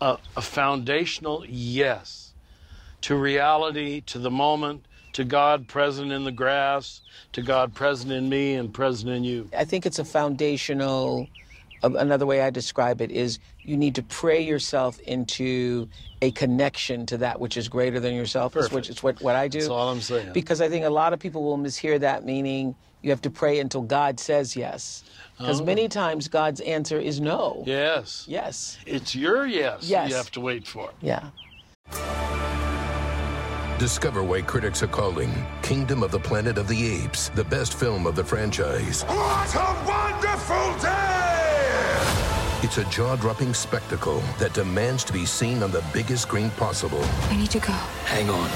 a, 0.05 0.19
a 0.37 0.43
foundational 0.43 1.45
yes 1.49 2.35
to 3.01 3.17
reality, 3.17 4.03
to 4.03 4.19
the 4.19 4.31
moment, 4.31 4.87
to 5.15 5.25
God 5.25 5.67
present 5.67 6.13
in 6.13 6.25
the 6.25 6.33
grass, 6.33 7.01
to 7.33 7.43
God 7.43 7.75
present 7.75 8.13
in 8.13 8.29
me 8.29 8.55
and 8.55 8.73
present 8.73 9.11
in 9.11 9.25
you. 9.25 9.49
I 9.57 9.65
think 9.65 9.87
it's 9.87 9.99
a 9.99 10.05
foundational. 10.05 11.29
Um, 11.83 11.97
another 11.97 12.27
way 12.27 12.43
I 12.43 12.51
describe 12.51 13.01
it 13.01 13.11
is 13.11 13.39
you 13.65 13.77
need 13.77 13.95
to 13.95 14.03
pray 14.03 14.41
yourself 14.41 15.01
into 15.01 15.89
a 16.23 16.31
connection 16.33 17.07
to 17.07 17.19
that 17.19 17.41
which 17.41 17.57
is 17.57 17.69
greater 17.69 18.01
than 18.01 18.15
yourself, 18.15 18.57
is 18.57 18.71
which 18.71 18.91
is 18.91 19.03
what, 19.03 19.21
what 19.23 19.37
I 19.37 19.49
do. 19.49 19.59
That's 19.61 19.71
all 19.71 19.91
I'm 19.91 20.01
saying. 20.01 20.33
Because 20.33 20.61
I 20.61 20.69
think 20.69 20.85
a 20.85 20.91
lot 20.91 21.13
of 21.13 21.19
people 21.19 21.45
will 21.45 21.59
mishear 21.59 22.01
that 22.01 22.25
meaning 22.25 22.75
you 23.05 23.11
have 23.11 23.21
to 23.23 23.31
pray 23.31 23.61
until 23.61 23.83
God 23.83 24.19
says 24.19 24.57
yes. 24.57 25.05
Because 25.37 25.61
oh. 25.61 25.65
many 25.65 25.89
times 25.89 26.27
God's 26.27 26.61
answer 26.63 26.99
is 26.99 27.21
no. 27.21 27.63
yes. 27.67 28.25
Yes. 28.27 28.79
It's 28.87 29.15
your 29.15 29.47
yes, 29.47 29.89
Yes. 29.89 30.09
you 30.09 30.17
have 30.17 30.31
to 30.33 30.41
wait 30.41 30.67
for. 30.67 30.91
Yeah. 31.03 31.29
Discover 33.79 34.23
why 34.23 34.41
critics 34.41 34.83
are 34.83 34.89
calling 34.89 35.31
Kingdom 35.61 36.03
of 36.03 36.13
the 36.13 36.19
Planet 36.19 36.57
of 36.57 36.67
the 36.69 37.03
Apes 37.03 37.29
the 37.31 37.45
best 37.45 37.75
film 37.75 38.07
of 38.07 38.17
the 38.17 38.25
franchise. 38.25 39.03
What 39.03 39.55
a 39.55 39.85
wonderful 39.87 40.81
day! 40.81 41.35
It's 42.63 42.79
a 42.79 42.85
jaw 42.85 43.17
dropping 43.17 43.53
spectacle 43.53 44.23
that 44.39 44.55
demands 44.55 45.05
to 45.05 45.13
be 45.13 45.27
seen 45.27 45.63
on 45.63 45.71
the 45.71 45.85
biggest 45.93 46.23
screen 46.23 46.49
possible. 46.51 47.05
I 47.29 47.37
need 47.37 47.51
to 47.51 47.59
go. 47.59 47.73
Hang 48.07 48.31
on. 48.31 48.49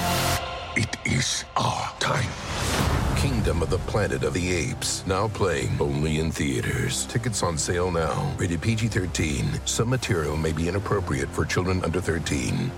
It 0.75 0.97
is 1.05 1.45
our 1.55 1.93
time. 1.99 2.88
Kingdom 3.19 3.61
of 3.61 3.69
the 3.69 3.79
Planet 3.79 4.23
of 4.23 4.33
the 4.33 4.53
Apes, 4.53 5.05
now 5.05 5.27
playing 5.27 5.75
only 5.81 6.19
in 6.19 6.31
theaters. 6.31 7.05
Tickets 7.07 7.43
on 7.43 7.57
sale 7.57 7.91
now. 7.91 8.33
Rated 8.37 8.61
PG 8.61 8.87
13. 8.87 9.59
Some 9.65 9.89
material 9.89 10.37
may 10.37 10.53
be 10.53 10.69
inappropriate 10.69 11.27
for 11.27 11.43
children 11.43 11.83
under 11.83 11.99
13. 11.99 12.71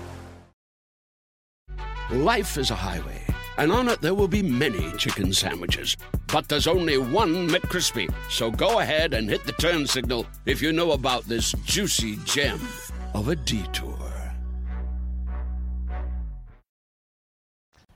Life 2.10 2.58
is 2.58 2.72
a 2.72 2.74
highway, 2.74 3.24
and 3.56 3.70
on 3.70 3.88
it 3.88 4.00
there 4.00 4.14
will 4.14 4.26
be 4.26 4.42
many 4.42 4.90
chicken 4.98 5.32
sandwiches. 5.32 5.96
But 6.26 6.48
there's 6.48 6.66
only 6.66 6.98
one 6.98 7.48
McCrispy. 7.48 8.12
So 8.28 8.50
go 8.50 8.80
ahead 8.80 9.14
and 9.14 9.30
hit 9.30 9.44
the 9.44 9.52
turn 9.52 9.86
signal 9.86 10.26
if 10.44 10.60
you 10.60 10.72
know 10.72 10.90
about 10.90 11.22
this 11.26 11.52
juicy 11.64 12.18
gem 12.24 12.58
of 13.14 13.28
a 13.28 13.36
detour. 13.36 14.11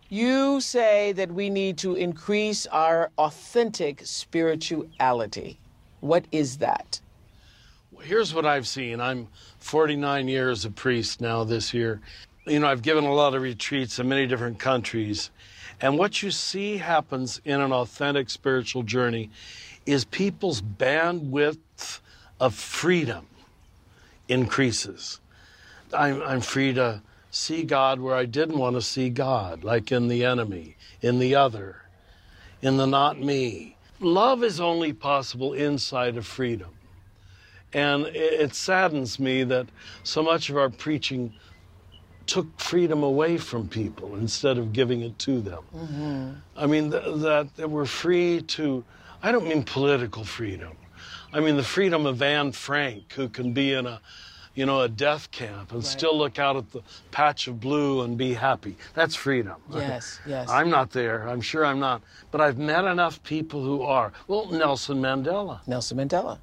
You 0.08 0.60
say 0.60 1.12
that 1.12 1.32
we 1.32 1.50
need 1.50 1.78
to 1.78 1.96
increase 1.96 2.66
our 2.68 3.10
authentic 3.18 4.02
spirituality. 4.04 5.58
What 6.00 6.26
is 6.30 6.58
that? 6.58 7.00
Well, 7.90 8.04
Here's 8.04 8.32
what 8.32 8.46
I've 8.46 8.68
seen. 8.68 9.00
I'm 9.00 9.26
49 9.58 10.28
years 10.28 10.64
a 10.64 10.70
priest 10.70 11.20
now 11.20 11.42
this 11.42 11.74
year. 11.74 12.00
You 12.46 12.60
know, 12.60 12.68
I've 12.68 12.82
given 12.82 13.04
a 13.04 13.12
lot 13.12 13.34
of 13.34 13.42
retreats 13.42 13.98
in 13.98 14.08
many 14.08 14.28
different 14.28 14.60
countries. 14.60 15.30
And 15.80 15.98
what 15.98 16.22
you 16.22 16.30
see 16.30 16.76
happens 16.76 17.40
in 17.44 17.60
an 17.60 17.72
authentic 17.72 18.30
spiritual 18.30 18.84
journey 18.84 19.30
is 19.86 20.04
people's 20.04 20.62
bandwidth 20.62 22.00
of 22.38 22.54
freedom 22.54 23.26
increases. 24.28 25.20
I'm, 25.92 26.22
I'm 26.22 26.40
free 26.40 26.72
to 26.74 27.02
see 27.36 27.62
God 27.62 28.00
where 28.00 28.14
I 28.14 28.24
didn't 28.24 28.58
want 28.58 28.76
to 28.76 28.82
see 28.82 29.10
God, 29.10 29.62
like 29.62 29.92
in 29.92 30.08
the 30.08 30.24
enemy, 30.24 30.76
in 31.02 31.18
the 31.18 31.34
other, 31.34 31.82
in 32.62 32.76
the 32.78 32.86
not 32.86 33.20
me. 33.20 33.76
Love 34.00 34.42
is 34.42 34.60
only 34.60 34.92
possible 34.92 35.52
inside 35.52 36.16
of 36.16 36.26
freedom. 36.26 36.70
And 37.72 38.06
it, 38.06 38.54
saddens 38.54 39.18
me 39.20 39.44
that 39.44 39.66
so 40.02 40.22
much 40.22 40.48
of 40.48 40.56
our 40.56 40.70
preaching 40.70 41.34
took 42.26 42.58
freedom 42.58 43.02
away 43.02 43.36
from 43.36 43.68
people 43.68 44.16
instead 44.16 44.56
of 44.56 44.72
giving 44.72 45.02
it 45.02 45.18
to 45.20 45.40
them. 45.40 45.62
Mm-hmm. 45.74 46.30
I 46.56 46.66
mean, 46.66 46.90
th- 46.90 47.04
that, 47.18 47.54
that 47.56 47.68
we're 47.68 47.84
free 47.84 48.40
to, 48.42 48.82
I 49.22 49.30
don't 49.30 49.46
mean 49.46 49.62
political 49.62 50.24
freedom. 50.24 50.72
I 51.32 51.40
mean 51.40 51.56
the 51.56 51.62
freedom 51.62 52.06
of 52.06 52.22
Anne 52.22 52.52
Frank, 52.52 53.12
who 53.12 53.28
can 53.28 53.52
be 53.52 53.74
in 53.74 53.86
a, 53.86 54.00
you 54.56 54.64
know, 54.66 54.80
a 54.80 54.88
death 54.88 55.30
camp 55.30 55.70
and 55.70 55.84
still 55.84 56.16
look 56.16 56.38
out 56.38 56.56
at 56.56 56.72
the 56.72 56.82
patch 57.12 57.46
of 57.46 57.60
blue 57.60 58.00
and 58.02 58.16
be 58.18 58.32
happy. 58.32 58.76
That's 58.94 59.14
freedom. 59.14 59.54
Yes, 59.76 60.18
yes. 60.26 60.48
I'm 60.48 60.70
not 60.70 60.90
there. 60.90 61.28
I'm 61.28 61.42
sure 61.42 61.64
I'm 61.64 61.78
not. 61.78 62.02
But 62.30 62.40
I've 62.40 62.56
met 62.56 62.86
enough 62.86 63.22
people 63.22 63.62
who 63.62 63.82
are. 63.82 64.10
Well, 64.26 64.46
Nelson 64.50 65.02
Mandela. 65.02 65.60
Nelson 65.66 65.98
Mandela. 65.98 66.38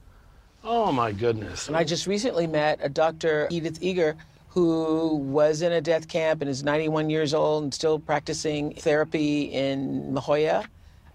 Oh 0.63 0.91
my 0.91 1.12
goodness. 1.12 1.67
And 1.67 1.76
I 1.76 1.84
just 1.84 2.06
recently 2.06 2.45
met 2.45 2.80
a 2.82 2.89
Dr. 2.89 3.47
Edith 3.49 3.82
Eger 3.82 4.15
who 4.49 5.15
was 5.15 5.63
in 5.63 5.71
a 5.71 5.82
death 5.82 6.08
camp 6.08 6.41
and 6.41 6.49
is 6.49 6.63
91 6.63 7.10
years 7.10 7.34
old 7.34 7.63
and 7.63 7.73
still 7.73 7.97
practicing 7.97 8.76
therapy 8.76 9.45
in 9.45 10.13
La 10.13 10.21
Jolla. 10.21 10.65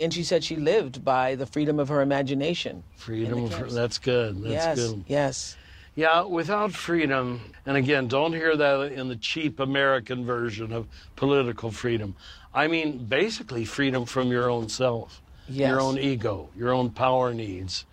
And 0.01 0.13
she 0.13 0.25
said 0.25 0.43
she 0.43 0.57
lived 0.57 1.05
by 1.05 1.37
the 1.37 1.47
freedom 1.47 1.79
of 1.79 1.89
her 1.89 2.03
imagination. 2.03 2.83
Freedom. 2.97 3.49
For, 3.49 3.59
camps. 3.59 3.75
that's 3.75 3.99
good. 3.99 4.43
That's 4.43 4.51
yes, 4.51 4.77
good. 4.77 5.05
yes. 5.07 5.57
Yeah, 5.99 6.23
without 6.23 6.71
freedom, 6.71 7.41
and 7.67 7.77
again, 7.77 8.07
don't 8.07 8.33
hear 8.33 8.57
that 8.57 8.93
in 8.93 9.09
the 9.09 9.17
cheap 9.17 9.59
American 9.59 10.25
version 10.25 10.73
of 10.73 10.87
political 11.17 11.73
freedom. 11.73 12.15
I 12.55 12.69
mean, 12.69 13.07
basically, 13.07 13.65
freedom 13.65 14.05
from 14.05 14.29
your 14.29 14.49
own 14.49 14.69
self, 14.69 15.21
Yes. 15.49 15.71
your 15.71 15.81
own 15.81 15.99
ego, 15.99 16.51
your 16.57 16.73
own 16.73 16.91
power 16.91 17.35
needs. 17.35 17.85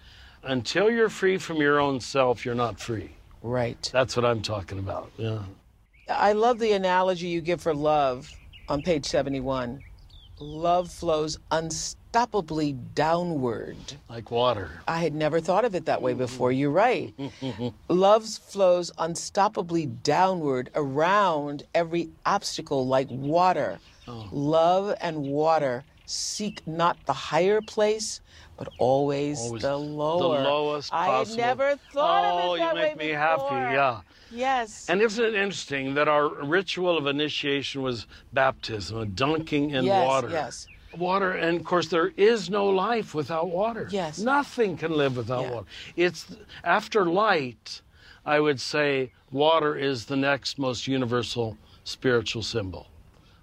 Until 0.44 0.92
you're 0.92 1.10
free 1.10 1.40
from 1.40 1.58
your 1.58 1.80
own 1.80 2.00
self, 2.00 2.46
you're 2.46 2.54
not 2.54 2.80
free. 2.80 3.10
Right. 3.42 3.90
That's 3.92 4.16
what 4.16 4.24
I'm 4.24 4.44
talking 4.44 4.78
about. 4.78 5.10
Yeah. 5.18 5.40
I 6.08 6.34
love 6.34 6.60
the 6.60 6.74
analogy 6.74 7.30
you 7.30 7.42
give 7.42 7.60
for 7.60 7.74
love 7.74 8.32
on 8.70 8.84
page 8.84 9.08
71. 9.08 9.82
Love 10.38 10.92
flows 10.92 11.40
unstoppably 11.52 12.05
downward. 12.96 13.76
Like 14.10 14.32
water. 14.32 14.70
I 14.88 15.00
had 15.00 15.14
never 15.14 15.40
thought 15.42 15.66
of 15.66 15.76
it 15.76 15.86
that 15.86 16.02
way 16.02 16.14
before. 16.14 16.52
You're 16.52 16.72
right. 16.72 17.14
Love 17.90 18.26
flows 18.26 18.92
unstoppably 18.98 20.02
downward 20.04 20.70
around 20.76 21.64
every 21.74 22.10
obstacle 22.26 22.88
like 22.88 23.08
water. 23.10 23.80
Oh. 24.08 24.30
Love 24.32 24.96
and 25.02 25.24
water 25.24 25.84
seek 26.06 26.66
not 26.66 26.98
the 27.06 27.14
higher 27.14 27.62
place, 27.62 28.22
but 28.58 28.70
always, 28.78 29.40
Always 29.42 29.64
the 29.64 29.76
lower. 29.76 30.38
The 30.38 30.44
lowest 30.50 30.94
I 30.94 31.08
possible. 31.08 31.36
had 31.36 31.48
never 31.48 31.76
thought 31.92 32.24
oh, 32.24 32.54
of 32.54 32.56
it 32.56 32.60
that 32.60 32.66
Oh, 32.66 32.70
you 32.70 32.76
make 32.76 32.98
way 32.98 33.08
me 33.08 33.14
happy. 33.14 33.56
Yeah. 33.56 34.02
Yes. 34.32 34.86
And 34.90 35.02
isn't 35.02 35.24
it 35.24 35.36
interesting 35.36 35.96
that 35.96 36.08
our 36.08 36.30
ritual 36.46 36.98
of 36.98 37.08
initiation 37.08 37.82
was 37.82 38.08
baptism, 38.34 38.98
a 39.00 39.06
dunking 39.06 39.72
in 39.72 39.86
yes, 39.86 40.06
water? 40.06 40.30
Yes. 40.30 40.68
Water, 40.98 41.32
and 41.32 41.60
of 41.60 41.66
course, 41.66 41.88
there 41.88 42.12
is 42.18 42.50
no 42.50 42.68
life 42.68 43.14
without 43.14 43.50
water. 43.50 43.88
Yes. 43.92 44.20
Nothing 44.20 44.78
can 44.78 44.92
live 44.92 45.18
without 45.18 45.44
Yeah. 45.44 45.52
water. 45.52 45.68
It's 45.96 46.26
after 46.64 47.06
light, 47.06 47.82
I 48.26 48.40
would 48.40 48.60
say 48.60 49.12
water 49.32 49.76
is 49.76 50.06
the 50.06 50.16
next 50.16 50.58
most 50.58 50.88
universal 50.88 51.58
spiritual 51.84 52.42
symbol 52.44 52.88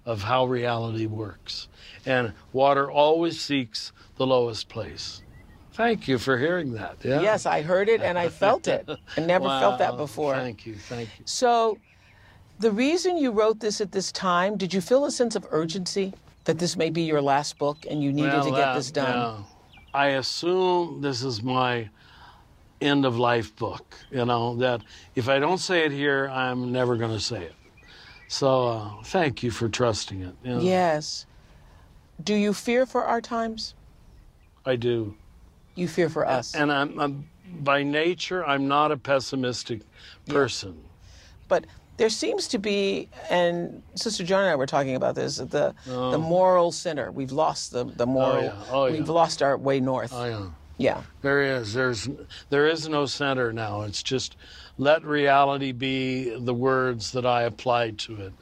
of 0.05 0.23
how 0.23 0.45
reality 0.45 1.05
works. 1.05 1.67
And 2.05 2.33
water 2.51 2.91
always 2.91 3.39
seeks 3.39 3.91
the 4.17 4.27
lowest 4.27 4.67
place. 4.67 5.21
Thank 5.73 6.07
you 6.07 6.17
for 6.19 6.37
hearing 6.37 6.73
that. 6.73 6.97
Yeah. 7.03 7.21
Yes, 7.21 7.45
I 7.45 7.61
heard 7.61 7.89
it 7.89 8.01
and 8.01 8.19
I 8.19 8.29
felt 8.29 8.67
it. 8.67 8.87
I 9.17 9.21
never 9.25 9.47
felt 9.47 9.79
that 9.79 9.97
before. 9.97 10.35
Thank 10.35 10.65
you. 10.65 10.75
Thank 10.75 11.09
you. 11.17 11.25
So, 11.25 11.79
the 12.59 12.71
reason 12.71 13.17
you 13.17 13.31
wrote 13.31 13.59
this 13.59 13.81
at 13.81 13.91
this 13.91 14.11
time, 14.11 14.55
did 14.57 14.73
you 14.73 14.81
feel 14.81 15.05
a 15.05 15.11
sense 15.11 15.35
of 15.35 15.47
urgency 15.49 16.13
that 16.45 16.59
this 16.59 16.75
may 16.75 16.89
be 16.89 17.03
your 17.03 17.21
last 17.21 17.57
book 17.57 17.85
and 17.89 18.03
you 18.03 18.11
needed 18.11 18.33
Well, 18.33 18.43
to 18.45 18.49
get 18.51 18.57
that- 18.57 18.75
this 18.75 18.91
done? 18.91 19.15
yeah. 19.37 19.43
I 19.93 20.07
assume 20.07 21.01
this 21.01 21.23
is 21.23 21.43
my 21.43 21.89
end 22.81 23.05
of 23.05 23.17
life 23.17 23.55
book. 23.55 23.95
You 24.11 24.25
know 24.25 24.55
that 24.57 24.81
if 25.15 25.29
I 25.29 25.39
don't 25.39 25.59
say 25.59 25.85
it 25.85 25.91
here, 25.91 26.29
I'm 26.29 26.71
never 26.71 26.97
going 26.97 27.11
to 27.11 27.19
say 27.19 27.43
it. 27.43 27.53
So 28.27 28.67
uh, 28.67 29.03
thank 29.03 29.43
you 29.43 29.51
for 29.51 29.69
trusting 29.69 30.21
it. 30.21 30.35
you 30.43 30.55
know. 30.55 30.61
Yes. 30.61 31.25
Do 32.23 32.33
you 32.33 32.53
fear 32.53 32.85
for 32.87 33.03
our 33.03 33.21
times? 33.21 33.75
I 34.65 34.75
do. 34.75 35.15
You 35.75 35.87
fear 35.87 36.09
for 36.09 36.27
us. 36.27 36.55
And 36.55 36.71
I'm, 36.71 36.99
I'm 36.99 37.29
by 37.59 37.83
nature, 37.83 38.43
I'm 38.45 38.67
not 38.67 38.91
a 38.91 38.97
pessimistic 38.97 39.81
person. 40.27 40.83
But 41.47 41.65
there 41.97 42.09
seems 42.09 42.47
to 42.49 42.59
be, 42.59 43.09
and 43.29 43.83
Sister 43.95 44.23
John 44.23 44.41
and 44.41 44.49
I 44.49 44.55
were 44.55 44.65
talking 44.65 44.95
about 44.95 45.15
this, 45.15 45.37
the 45.37 45.45
the 45.45 45.75
oh. 45.87 46.17
moral 46.17 46.71
center. 46.71 47.11
We've 47.11 47.31
lost 47.31 47.71
the, 47.71 47.85
the 47.85 48.05
oh, 48.05 48.07
moral. 48.07 48.37
Oh. 48.37 48.41
yeah. 48.41 48.63
Oh, 48.71 48.85
yeah. 48.85 48.91
We've 48.93 49.09
lost 49.09 49.41
our 49.41 49.57
way 49.57 49.79
north. 49.79 50.13
Oh, 50.13 50.21
I 50.21 50.29
am. 50.29 50.55
yeah. 50.77 51.03
There 51.21 51.41
is. 51.41 51.73
There's. 51.73 52.09
There 52.49 52.67
is 52.67 52.87
no 52.89 53.05
center 53.05 53.53
now. 53.53 53.81
It's 53.81 54.01
just 54.01 54.35
let 54.77 55.03
reality 55.03 55.71
be 55.71 56.35
the 56.37 56.53
words 56.53 57.11
that 57.11 57.25
I 57.25 57.43
apply 57.43 57.91
to 57.91 58.21
it. 58.21 58.33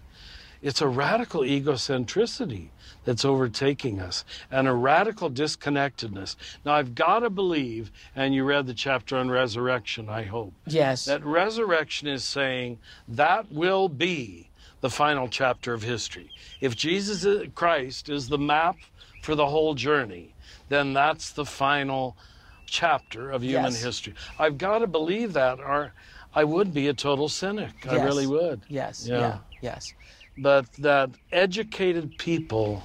It's 0.62 0.82
a 0.82 0.88
radical 0.88 1.42
egocentricity 1.42 2.70
that's 3.04 3.26
overtaking 3.26 4.00
us 4.00 4.24
and 4.52 4.68
a 4.68 4.74
radical 4.74 5.30
disconnectedness. 5.30 6.36
Now 6.66 6.74
I've 6.74 6.96
got 6.96 7.20
to 7.20 7.30
believe, 7.30 7.92
and 8.16 8.34
you 8.34 8.44
read 8.44 8.68
the 8.68 8.74
chapter 8.74 9.18
on 9.18 9.30
resurrection. 9.30 10.10
I 10.10 10.24
hope 10.24 10.54
Yes. 10.68 11.06
that 11.06 11.26
resurrection 11.26 12.08
is 12.08 12.24
saying 12.24 12.80
that 13.08 13.52
will 13.52 13.90
be 13.90 14.50
the 14.82 14.90
final 14.90 15.28
chapter 15.28 15.74
of 15.74 15.84
history. 15.84 16.32
If 16.60 16.76
Jesus 16.76 17.26
uh, 17.26 17.46
Christ 17.56 18.10
is 18.10 18.30
the 18.30 18.38
map 18.38 18.78
for 19.22 19.36
the 19.36 19.46
whole 19.48 19.76
journey, 19.76 20.34
then 20.70 20.94
that's 20.94 21.32
the 21.32 21.46
final 21.46 22.18
chapter 22.66 23.30
of 23.32 23.44
human 23.44 23.72
Yes. 23.74 23.84
history. 23.84 24.14
I've 24.40 24.58
got 24.58 24.80
to 24.80 24.88
believe 24.88 25.34
that, 25.34 25.60
or 25.60 25.94
I 26.34 26.44
would 26.46 26.74
be 26.74 26.88
a 26.88 26.94
total 26.94 27.28
cynic. 27.30 27.86
I 27.88 28.04
really 28.04 28.26
would. 28.28 28.62
yes. 28.70 29.06
Yeah. 29.08 29.20
yeah. 29.20 29.38
Yes. 29.62 29.94
But 30.42 30.74
that 30.80 31.12
educated 31.32 32.18
people 32.18 32.82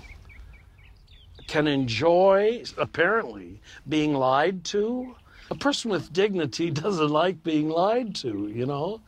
can 1.46 1.66
enjoy, 1.66 2.64
apparently, 2.76 3.60
being 3.88 4.12
lied 4.14 4.62
to. 4.64 5.16
A 5.50 5.54
person 5.54 5.90
with 5.90 6.12
dignity 6.12 6.70
doesn't 6.82 7.08
like 7.08 7.42
being 7.42 7.70
lied 7.70 8.14
to, 8.16 8.48
you 8.54 8.66
know? 8.66 9.00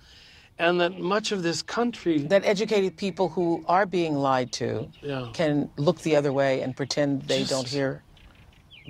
And 0.59 0.81
that 0.81 0.99
much 0.99 1.31
of 1.31 1.43
this 1.43 1.61
country. 1.63 2.19
That 2.21 2.45
educated 2.45 2.97
people 2.97 3.29
who 3.29 3.65
are 3.69 3.85
being 3.87 4.15
lied 4.17 4.51
to 4.53 4.89
Yeah. 5.03 5.29
can 5.35 5.71
look 5.77 6.01
the 6.01 6.17
other 6.17 6.33
way 6.33 6.63
and 6.63 6.75
pretend 6.75 7.23
they 7.25 7.41
Just- 7.41 7.51
don't 7.51 7.69
hear 7.69 8.03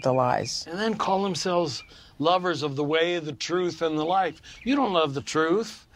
the 0.02 0.12
lies. 0.12 0.64
and 0.70 0.78
then 0.78 0.94
call 0.94 1.24
themselves 1.24 1.82
lovers 2.20 2.62
of 2.62 2.76
the 2.76 2.84
way, 2.84 3.18
the 3.18 3.32
truth, 3.32 3.82
and 3.82 3.98
the 3.98 4.04
life. 4.04 4.40
You 4.62 4.76
don't 4.76 4.92
love 4.92 5.14
the 5.14 5.20
truth. 5.20 5.87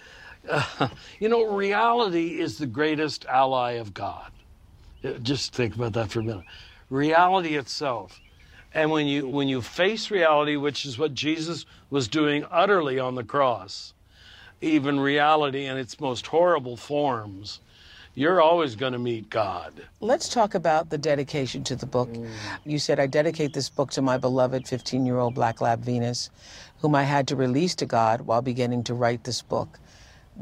Uh, 0.48 0.88
you 1.20 1.28
know, 1.28 1.44
reality 1.54 2.40
is 2.40 2.58
the 2.58 2.66
greatest 2.66 3.24
ally 3.26 3.72
of 3.72 3.94
God. 3.94 4.30
Uh, 5.04 5.12
Just 5.22 5.54
think 5.54 5.74
about 5.74 5.92
that 5.94 6.10
for 6.10 6.20
a 6.20 6.24
minute. 6.24 6.44
Reality 6.90 7.56
itself. 7.56 8.20
And 8.74 8.90
when 8.90 9.06
you 9.06 9.28
when 9.28 9.48
you 9.48 9.60
face 9.60 10.10
reality, 10.10 10.56
which 10.56 10.86
is 10.86 10.98
what 10.98 11.12
Jesus 11.14 11.66
was 11.90 12.08
doing 12.08 12.44
utterly 12.50 12.98
on 12.98 13.14
the 13.14 13.24
cross, 13.24 13.92
even 14.62 14.98
reality 14.98 15.66
in 15.66 15.76
its 15.76 16.00
most 16.00 16.26
horrible 16.28 16.76
forms, 16.78 17.60
you're 18.14 18.40
always 18.40 18.76
going 18.76 18.92
to 18.92 18.98
meet 18.98 19.28
God. 19.28 19.82
Let's 20.00 20.28
talk 20.28 20.54
about 20.54 20.90
the 20.90 20.98
dedication 20.98 21.64
to 21.64 21.76
the 21.76 21.86
book. 21.86 22.10
You 22.64 22.78
said, 22.78 23.00
I 23.00 23.06
dedicate 23.06 23.52
this 23.54 23.68
book 23.70 23.90
to 23.92 24.02
my 24.02 24.16
beloved 24.18 24.66
15 24.68 25.04
year 25.04 25.18
old 25.18 25.34
Black 25.34 25.60
Lab 25.60 25.80
Venus, 25.80 26.30
whom 26.80 26.94
I 26.94 27.04
had 27.04 27.28
to 27.28 27.36
release 27.36 27.74
to 27.76 27.86
God 27.86 28.22
while 28.22 28.42
beginning 28.42 28.84
to 28.84 28.94
write 28.94 29.24
this 29.24 29.42
book. 29.42 29.78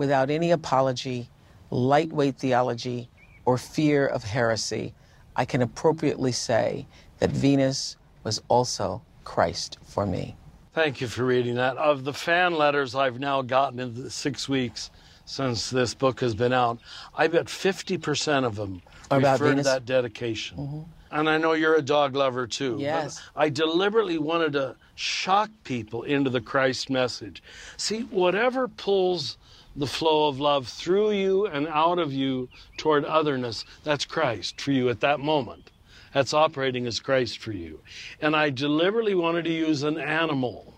Without 0.01 0.31
any 0.31 0.51
apology, 0.51 1.29
lightweight 1.71 2.39
theology, 2.39 3.11
or 3.45 3.59
fear 3.59 4.07
of 4.07 4.25
heresy, 4.25 4.95
I 5.37 5.45
can 5.45 5.61
appropriately 5.61 6.33
say 6.33 6.87
that 7.19 7.29
Venus 7.29 7.99
was 8.25 8.41
also 8.49 9.03
Christ 9.25 9.77
for 9.83 10.07
me. 10.07 10.37
Thank 10.73 11.03
you 11.03 11.07
for 11.07 11.27
reading 11.27 11.57
that. 11.57 11.77
Of 11.77 12.05
the 12.05 12.15
fan 12.15 12.55
letters 12.55 12.95
I've 12.95 13.21
now 13.21 13.43
gotten 13.43 13.79
in 13.79 13.93
the 13.93 14.09
six 14.09 14.49
weeks 14.49 14.91
since 15.27 15.69
this 15.69 15.93
book 15.93 16.21
has 16.21 16.35
been 16.35 16.55
out, 16.55 16.79
I 17.15 17.27
bet 17.27 17.45
50% 17.45 18.47
of 18.47 18.57
them 18.57 18.81
About 19.11 19.39
refer 19.39 19.51
Venus? 19.51 19.67
to 19.67 19.73
that 19.75 19.85
dedication. 19.85 20.57
Mm-hmm. 20.57 20.81
And 21.11 21.29
I 21.29 21.37
know 21.37 21.53
you're 21.53 21.77
a 21.77 21.83
dog 21.83 22.17
lover 22.17 22.47
too. 22.47 22.79
Yes. 22.81 23.21
I 23.37 23.51
deliberately 23.51 24.17
wanted 24.17 24.55
to 24.55 24.77
shock 24.95 25.51
people 25.63 26.05
into 26.05 26.31
the 26.31 26.41
Christ 26.41 26.89
message. 26.89 27.43
See, 27.77 28.05
whatever 28.05 28.67
pulls 28.67 29.37
the 29.77 29.87
flow 29.87 30.29
of 30.29 30.41
love 30.41 30.67
through 30.69 31.13
you 31.13 31.47
and 31.47 31.69
out 31.69 31.99
of 31.99 32.13
you 32.13 32.49
toward 32.77 33.05
otherness, 33.05 33.65
that's 33.85 34.05
Christ 34.05 34.61
for 34.61 34.73
you 34.73 34.89
at 34.89 35.01
that 35.01 35.21
moment. 35.21 35.71
That's 36.13 36.35
operating 36.35 36.87
as 36.87 36.99
Christ 36.99 37.39
for 37.39 37.53
you. 37.53 37.81
And 38.21 38.35
I 38.35 38.51
deliberately 38.51 39.15
wanted 39.15 39.45
to 39.45 39.53
use 39.53 39.85
an 39.85 39.97
animal 39.99 40.75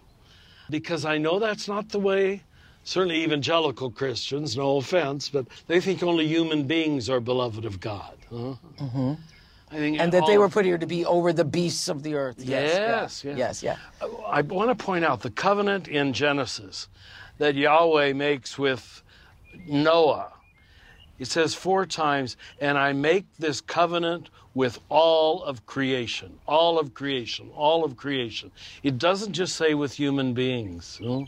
because 0.68 1.04
I 1.04 1.16
know 1.18 1.38
that's 1.38 1.68
not 1.68 1.88
the 1.88 1.98
way, 1.98 2.42
certainly 2.84 3.22
evangelical 3.24 3.90
Christians, 3.90 4.56
no 4.56 4.76
offense, 4.76 5.28
but 5.30 5.46
they 5.68 5.80
think 5.80 6.02
only 6.02 6.26
human 6.26 6.64
beings 6.64 7.08
are 7.08 7.20
beloved 7.20 7.64
of 7.64 7.80
God. 7.80 8.16
huh? 8.30 8.54
I 9.70 9.76
think 9.76 9.98
And 10.00 10.12
that 10.12 10.26
they 10.26 10.36
were 10.36 10.50
put 10.50 10.66
here 10.66 10.76
to 10.76 10.86
be 10.86 11.06
over 11.06 11.32
the 11.32 11.46
beasts 11.46 11.88
of 11.88 12.02
the 12.02 12.14
earth. 12.14 12.36
Yes, 12.38 12.74
Yes, 12.74 13.24
yeah. 13.24 13.30
yes. 13.30 13.62
yes, 13.62 13.78
yeah. 14.02 14.08
I 14.26 14.42
want 14.42 14.68
to 14.76 14.84
point 14.84 15.02
out 15.02 15.20
the 15.22 15.30
covenant 15.30 15.88
in 15.88 16.12
Genesis 16.12 16.88
that 17.42 17.56
Yahweh 17.56 18.12
makes 18.12 18.56
with 18.56 19.02
Noah. 19.66 20.32
He 21.18 21.24
says 21.24 21.56
four 21.56 21.86
times, 21.86 22.36
and 22.60 22.78
I 22.78 22.92
make 22.92 23.26
this 23.36 23.60
covenant 23.60 24.30
with 24.54 24.78
all 24.88 25.42
of 25.42 25.66
creation, 25.66 26.38
all 26.46 26.78
of 26.78 26.94
creation, 26.94 27.50
all 27.56 27.84
of 27.84 27.96
creation. 27.96 28.52
It 28.84 28.96
doesn't 28.96 29.32
just 29.32 29.56
say 29.56 29.74
with 29.74 29.92
human 29.92 30.34
beings. 30.34 30.98
you 31.00 31.08
know. 31.08 31.26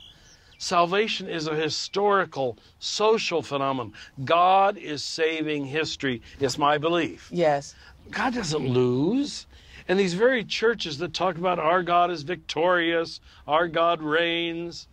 Salvation 0.57 1.29
is 1.29 1.49
a 1.49 1.57
historical, 1.57 2.59
social 2.79 3.43
phenomenon. 3.43 3.93
God 4.25 4.79
is 4.79 5.03
saving 5.03 5.65
history, 5.65 6.23
it's 6.39 6.59
my 6.59 6.79
belief. 6.79 7.29
Yes. 7.33 7.75
God 8.13 8.35
doesn't 8.35 8.69
lose. 8.69 9.49
And 9.89 9.99
these 9.99 10.15
very 10.15 10.45
churches 10.45 10.97
that 10.99 11.13
talk 11.13 11.39
about 11.39 11.59
our 11.59 11.83
God 11.83 12.13
is 12.13 12.23
victorious, 12.23 13.19
our 13.49 13.67
God 13.67 14.01
reigns, 14.01 14.87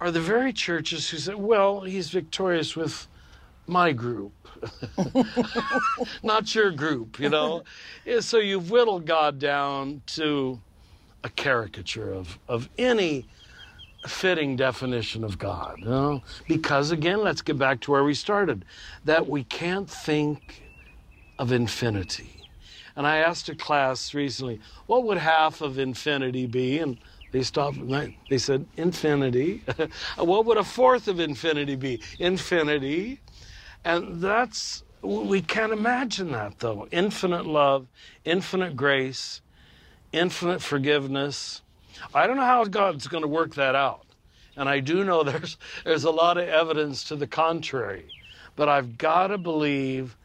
are 0.00 0.10
the 0.10 0.20
very 0.20 0.52
churches 0.52 1.08
who 1.10 1.18
say, 1.18 1.34
well, 1.34 1.80
he's 1.80 2.10
victorious 2.10 2.76
with 2.76 3.06
my 3.66 3.92
group, 3.92 4.32
not 6.22 6.54
your 6.54 6.70
group, 6.70 7.18
you 7.18 7.28
know? 7.28 7.62
So 8.20 8.38
you've 8.38 8.70
whittled 8.70 9.04
God 9.04 9.40
down 9.40 10.02
to 10.14 10.60
a 11.24 11.28
caricature 11.28 12.12
of, 12.12 12.38
of 12.46 12.68
any 12.78 13.26
fitting 14.06 14.54
definition 14.54 15.24
of 15.24 15.38
God. 15.38 15.78
You 15.78 15.86
know? 15.86 16.22
Because 16.46 16.92
again, 16.92 17.22
let's 17.22 17.42
get 17.42 17.58
back 17.58 17.80
to 17.80 17.90
where 17.90 18.04
we 18.04 18.14
started, 18.14 18.64
that 19.04 19.28
we 19.28 19.42
can't 19.42 19.90
think 19.90 20.62
of 21.38 21.50
infinity. 21.50 22.42
And 22.94 23.06
I 23.06 23.18
asked 23.18 23.48
a 23.48 23.54
class 23.54 24.14
recently, 24.14 24.60
what 24.86 25.04
would 25.04 25.18
half 25.18 25.60
of 25.60 25.78
infinity 25.78 26.46
be? 26.46 26.78
And 26.78 26.98
they 27.36 27.42
stopped 27.42 27.76
they 28.30 28.38
said, 28.38 28.64
infinity. 28.78 29.62
what 30.16 30.46
would 30.46 30.56
a 30.56 30.64
fourth 30.64 31.06
of 31.06 31.20
infinity 31.20 31.76
be? 31.76 32.00
Infinity. 32.18 33.20
And 33.84 34.22
that's, 34.22 34.84
we 35.02 35.42
can't 35.42 35.70
imagine 35.70 36.32
that 36.32 36.60
though. 36.60 36.88
Infinite 36.90 37.44
love, 37.44 37.88
infinite 38.24 38.74
grace, 38.74 39.42
infinite 40.12 40.62
forgiveness. 40.62 41.60
I 42.14 42.26
don't 42.26 42.38
know 42.38 42.46
how 42.46 42.64
God's 42.64 43.06
going 43.06 43.22
to 43.22 43.28
work 43.28 43.54
that 43.56 43.74
out. 43.74 44.06
And 44.56 44.66
I 44.66 44.80
do 44.80 45.04
know 45.04 45.22
there's, 45.22 45.58
there's 45.84 46.04
a 46.04 46.10
lot 46.10 46.38
of 46.38 46.48
evidence 46.48 47.04
to 47.04 47.16
the 47.16 47.26
contrary. 47.26 48.06
But 48.56 48.70
I've 48.70 48.96
got 48.96 49.26
to 49.26 49.36
believe 49.36 50.16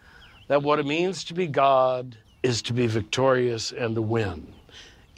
that 0.47 0.63
what 0.63 0.79
it 0.79 0.85
means 0.85 1.25
to 1.25 1.33
be 1.33 1.47
God 1.47 2.15
is 2.41 2.61
to 2.61 2.73
be 2.73 2.87
victorious 2.87 3.73
and 3.73 3.95
to 3.95 4.01
win, 4.01 4.53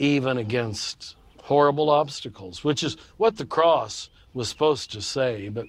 even 0.00 0.38
against 0.38 1.14
horrible 1.44 1.90
obstacles, 1.90 2.64
which 2.64 2.82
is 2.82 2.96
what 3.18 3.36
the 3.36 3.44
cross 3.44 4.08
was 4.32 4.48
supposed 4.48 4.90
to 4.90 5.02
say, 5.02 5.50
but 5.50 5.66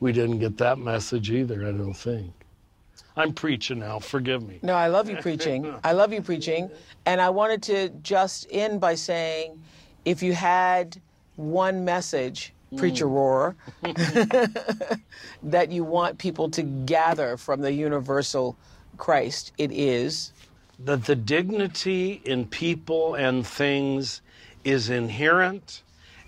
we 0.00 0.12
didn't 0.12 0.40
get 0.40 0.58
that 0.58 0.78
message 0.78 1.30
either, 1.30 1.60
I 1.66 1.70
don't 1.70 1.94
think. 1.94 2.32
I'm 3.16 3.32
preaching 3.32 3.78
now, 3.78 4.00
forgive 4.00 4.46
me. 4.46 4.58
No, 4.62 4.74
I 4.74 4.88
love 4.88 5.08
you 5.08 5.16
preaching. 5.16 5.72
I 5.84 5.92
love 5.92 6.12
you 6.12 6.20
preaching. 6.20 6.70
And 7.06 7.20
I 7.20 7.30
wanted 7.30 7.62
to 7.64 7.88
just 8.02 8.48
end 8.50 8.80
by 8.80 8.96
saying 8.96 9.62
if 10.04 10.24
you 10.24 10.34
had 10.34 11.00
one 11.36 11.84
message, 11.84 12.52
preacher 12.76 13.06
mm. 13.06 13.54
Rohr, 13.84 15.00
that 15.44 15.70
you 15.70 15.84
want 15.84 16.18
people 16.18 16.50
to 16.50 16.62
gather 16.62 17.36
from 17.36 17.60
the 17.60 17.72
universal 17.72 18.56
Christ, 18.98 19.52
it 19.56 19.70
is 19.70 20.32
that 20.80 21.04
the 21.04 21.16
dignity 21.16 22.20
in 22.24 22.44
people 22.46 23.14
and 23.14 23.46
things 23.46 24.20
is 24.66 24.90
inherent 24.90 25.82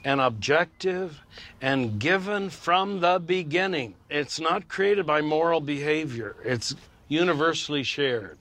and 0.05 0.21
objective 0.21 1.21
and 1.61 1.99
given 1.99 2.49
from 2.49 3.01
the 3.01 3.19
beginning. 3.19 3.95
It's 4.09 4.39
not 4.39 4.69
created 4.69 5.05
by 5.05 5.23
moral 5.23 5.61
behavior, 5.61 6.37
it's 6.45 6.75
universally 7.09 7.83
shared. 7.83 8.39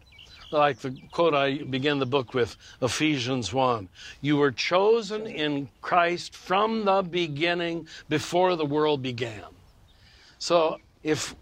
Like 0.52 0.80
the 0.80 0.94
quote 1.12 1.34
I 1.34 1.64
begin 1.64 1.98
the 1.98 2.06
book 2.06 2.36
with, 2.36 2.56
Ephesians 2.80 3.52
1. 3.52 3.90
You 4.22 4.38
were 4.38 4.52
chosen 4.52 5.26
in 5.26 5.68
Christ 5.82 6.36
from 6.36 6.86
the 6.86 7.02
beginning 7.02 7.88
before 8.08 8.56
the 8.56 8.66
world 8.66 9.02
began. 9.02 9.44
So 10.38 10.78
if 11.02 11.36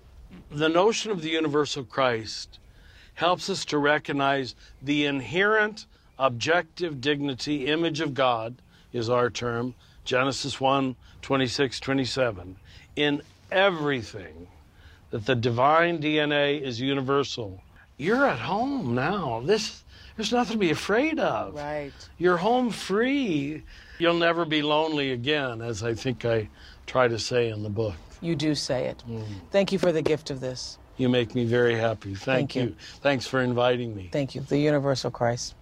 the 0.49 0.69
notion 0.69 1.11
of 1.11 1.21
the 1.21 1.29
universal 1.29 1.83
Christ 1.83 2.57
helps 3.15 3.49
us 3.49 3.65
to 3.65 3.77
recognize 3.77 4.55
the 4.81 5.05
inherent 5.05 5.85
objective 6.17 7.01
dignity, 7.01 7.67
image 7.67 8.01
of 8.01 8.13
God 8.13 8.55
is 8.93 9.09
our 9.09 9.29
term, 9.29 9.75
Genesis 10.03 10.59
1 10.61 10.95
26, 11.21 11.79
27, 11.79 12.55
in 12.95 13.21
everything, 13.51 14.47
that 15.09 15.25
the 15.25 15.33
divine 15.33 15.99
DNA 15.99 16.61
is 16.61 16.79
universal. 16.79 17.63
You're 17.97 18.27
at 18.27 18.37
home 18.37 18.93
now. 18.93 19.41
This 19.43 19.83
there's 20.15 20.31
nothing 20.31 20.53
to 20.53 20.59
be 20.59 20.71
afraid 20.71 21.19
of. 21.19 21.55
right. 21.55 21.91
You're 22.17 22.37
home 22.37 22.69
free. 22.69 23.63
You'll 23.97 24.13
never 24.13 24.45
be 24.45 24.61
lonely 24.61 25.11
again, 25.11 25.61
as 25.61 25.83
I 25.83 25.93
think 25.93 26.25
I 26.25 26.47
try 26.85 27.07
to 27.07 27.19
say 27.19 27.49
in 27.49 27.63
the 27.63 27.69
book. 27.69 27.95
You 28.21 28.35
do 28.35 28.55
say 28.55 28.85
it. 28.85 29.01
Hmm. 29.01 29.23
Thank 29.51 29.71
you 29.71 29.79
for 29.79 29.91
the 29.91 30.01
gift 30.01 30.29
of 30.29 30.39
this. 30.39 30.77
You 30.97 31.09
make 31.09 31.35
me 31.35 31.45
very 31.45 31.75
happy. 31.75 32.15
Thank, 32.15 32.23
Thank 32.51 32.55
you. 32.55 32.61
you. 32.63 32.75
Thanks 33.01 33.27
for 33.27 33.41
inviting 33.41 33.95
me. 33.95 34.09
Thank 34.11 34.35
you. 34.35 34.41
The 34.41 34.57
universal 34.57 35.11
Christ. 35.11 35.55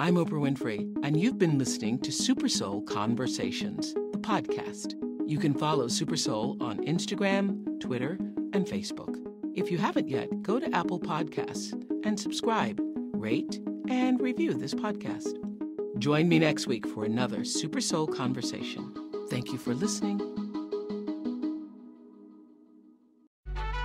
I'm 0.00 0.14
Oprah 0.14 0.38
Winfrey, 0.38 0.96
and 1.02 1.20
you've 1.20 1.38
been 1.38 1.58
listening 1.58 1.98
to 2.02 2.12
Super 2.12 2.48
Soul 2.48 2.82
Conversations, 2.82 3.94
the 4.12 4.18
podcast. 4.20 4.94
You 5.28 5.40
can 5.40 5.52
follow 5.52 5.88
Super 5.88 6.16
Soul 6.16 6.56
on 6.60 6.78
Instagram, 6.86 7.80
Twitter, 7.80 8.12
and 8.52 8.64
Facebook. 8.64 9.16
If 9.56 9.72
you 9.72 9.78
haven't 9.78 10.08
yet, 10.08 10.28
go 10.40 10.60
to 10.60 10.72
Apple 10.72 11.00
Podcasts 11.00 11.72
and 12.06 12.18
subscribe, 12.18 12.80
rate, 13.12 13.58
and 13.88 14.20
review 14.20 14.54
this 14.54 14.72
podcast. 14.72 15.34
Join 15.98 16.28
me 16.28 16.38
next 16.38 16.68
week 16.68 16.86
for 16.86 17.04
another 17.04 17.44
Super 17.44 17.80
Soul 17.80 18.06
Conversation. 18.06 18.94
Thank 19.28 19.50
you 19.50 19.58
for 19.58 19.74
listening. 19.74 20.20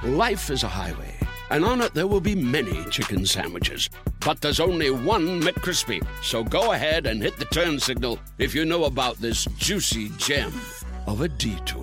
Life 0.03 0.51
is 0.51 0.61
a 0.61 0.67
highway, 0.67 1.15
and 1.49 1.65
on 1.65 1.81
it 1.81 1.95
there 1.95 2.05
will 2.05 2.21
be 2.21 2.35
many 2.35 2.85
chicken 2.91 3.25
sandwiches. 3.25 3.89
But 4.25 4.39
there's 4.39 4.61
only 4.61 4.89
one 4.89 5.41
McCrispy. 5.41 6.05
So 6.21 6.43
go 6.43 6.71
ahead 6.71 7.07
and 7.07 7.21
hit 7.21 7.37
the 7.37 7.45
turn 7.45 7.79
signal 7.79 8.19
if 8.37 8.55
you 8.55 8.63
know 8.63 8.85
about 8.85 9.17
this 9.17 9.45
juicy 9.57 10.09
gem 10.17 10.53
of 11.07 11.21
a 11.21 11.27
detour. 11.27 11.82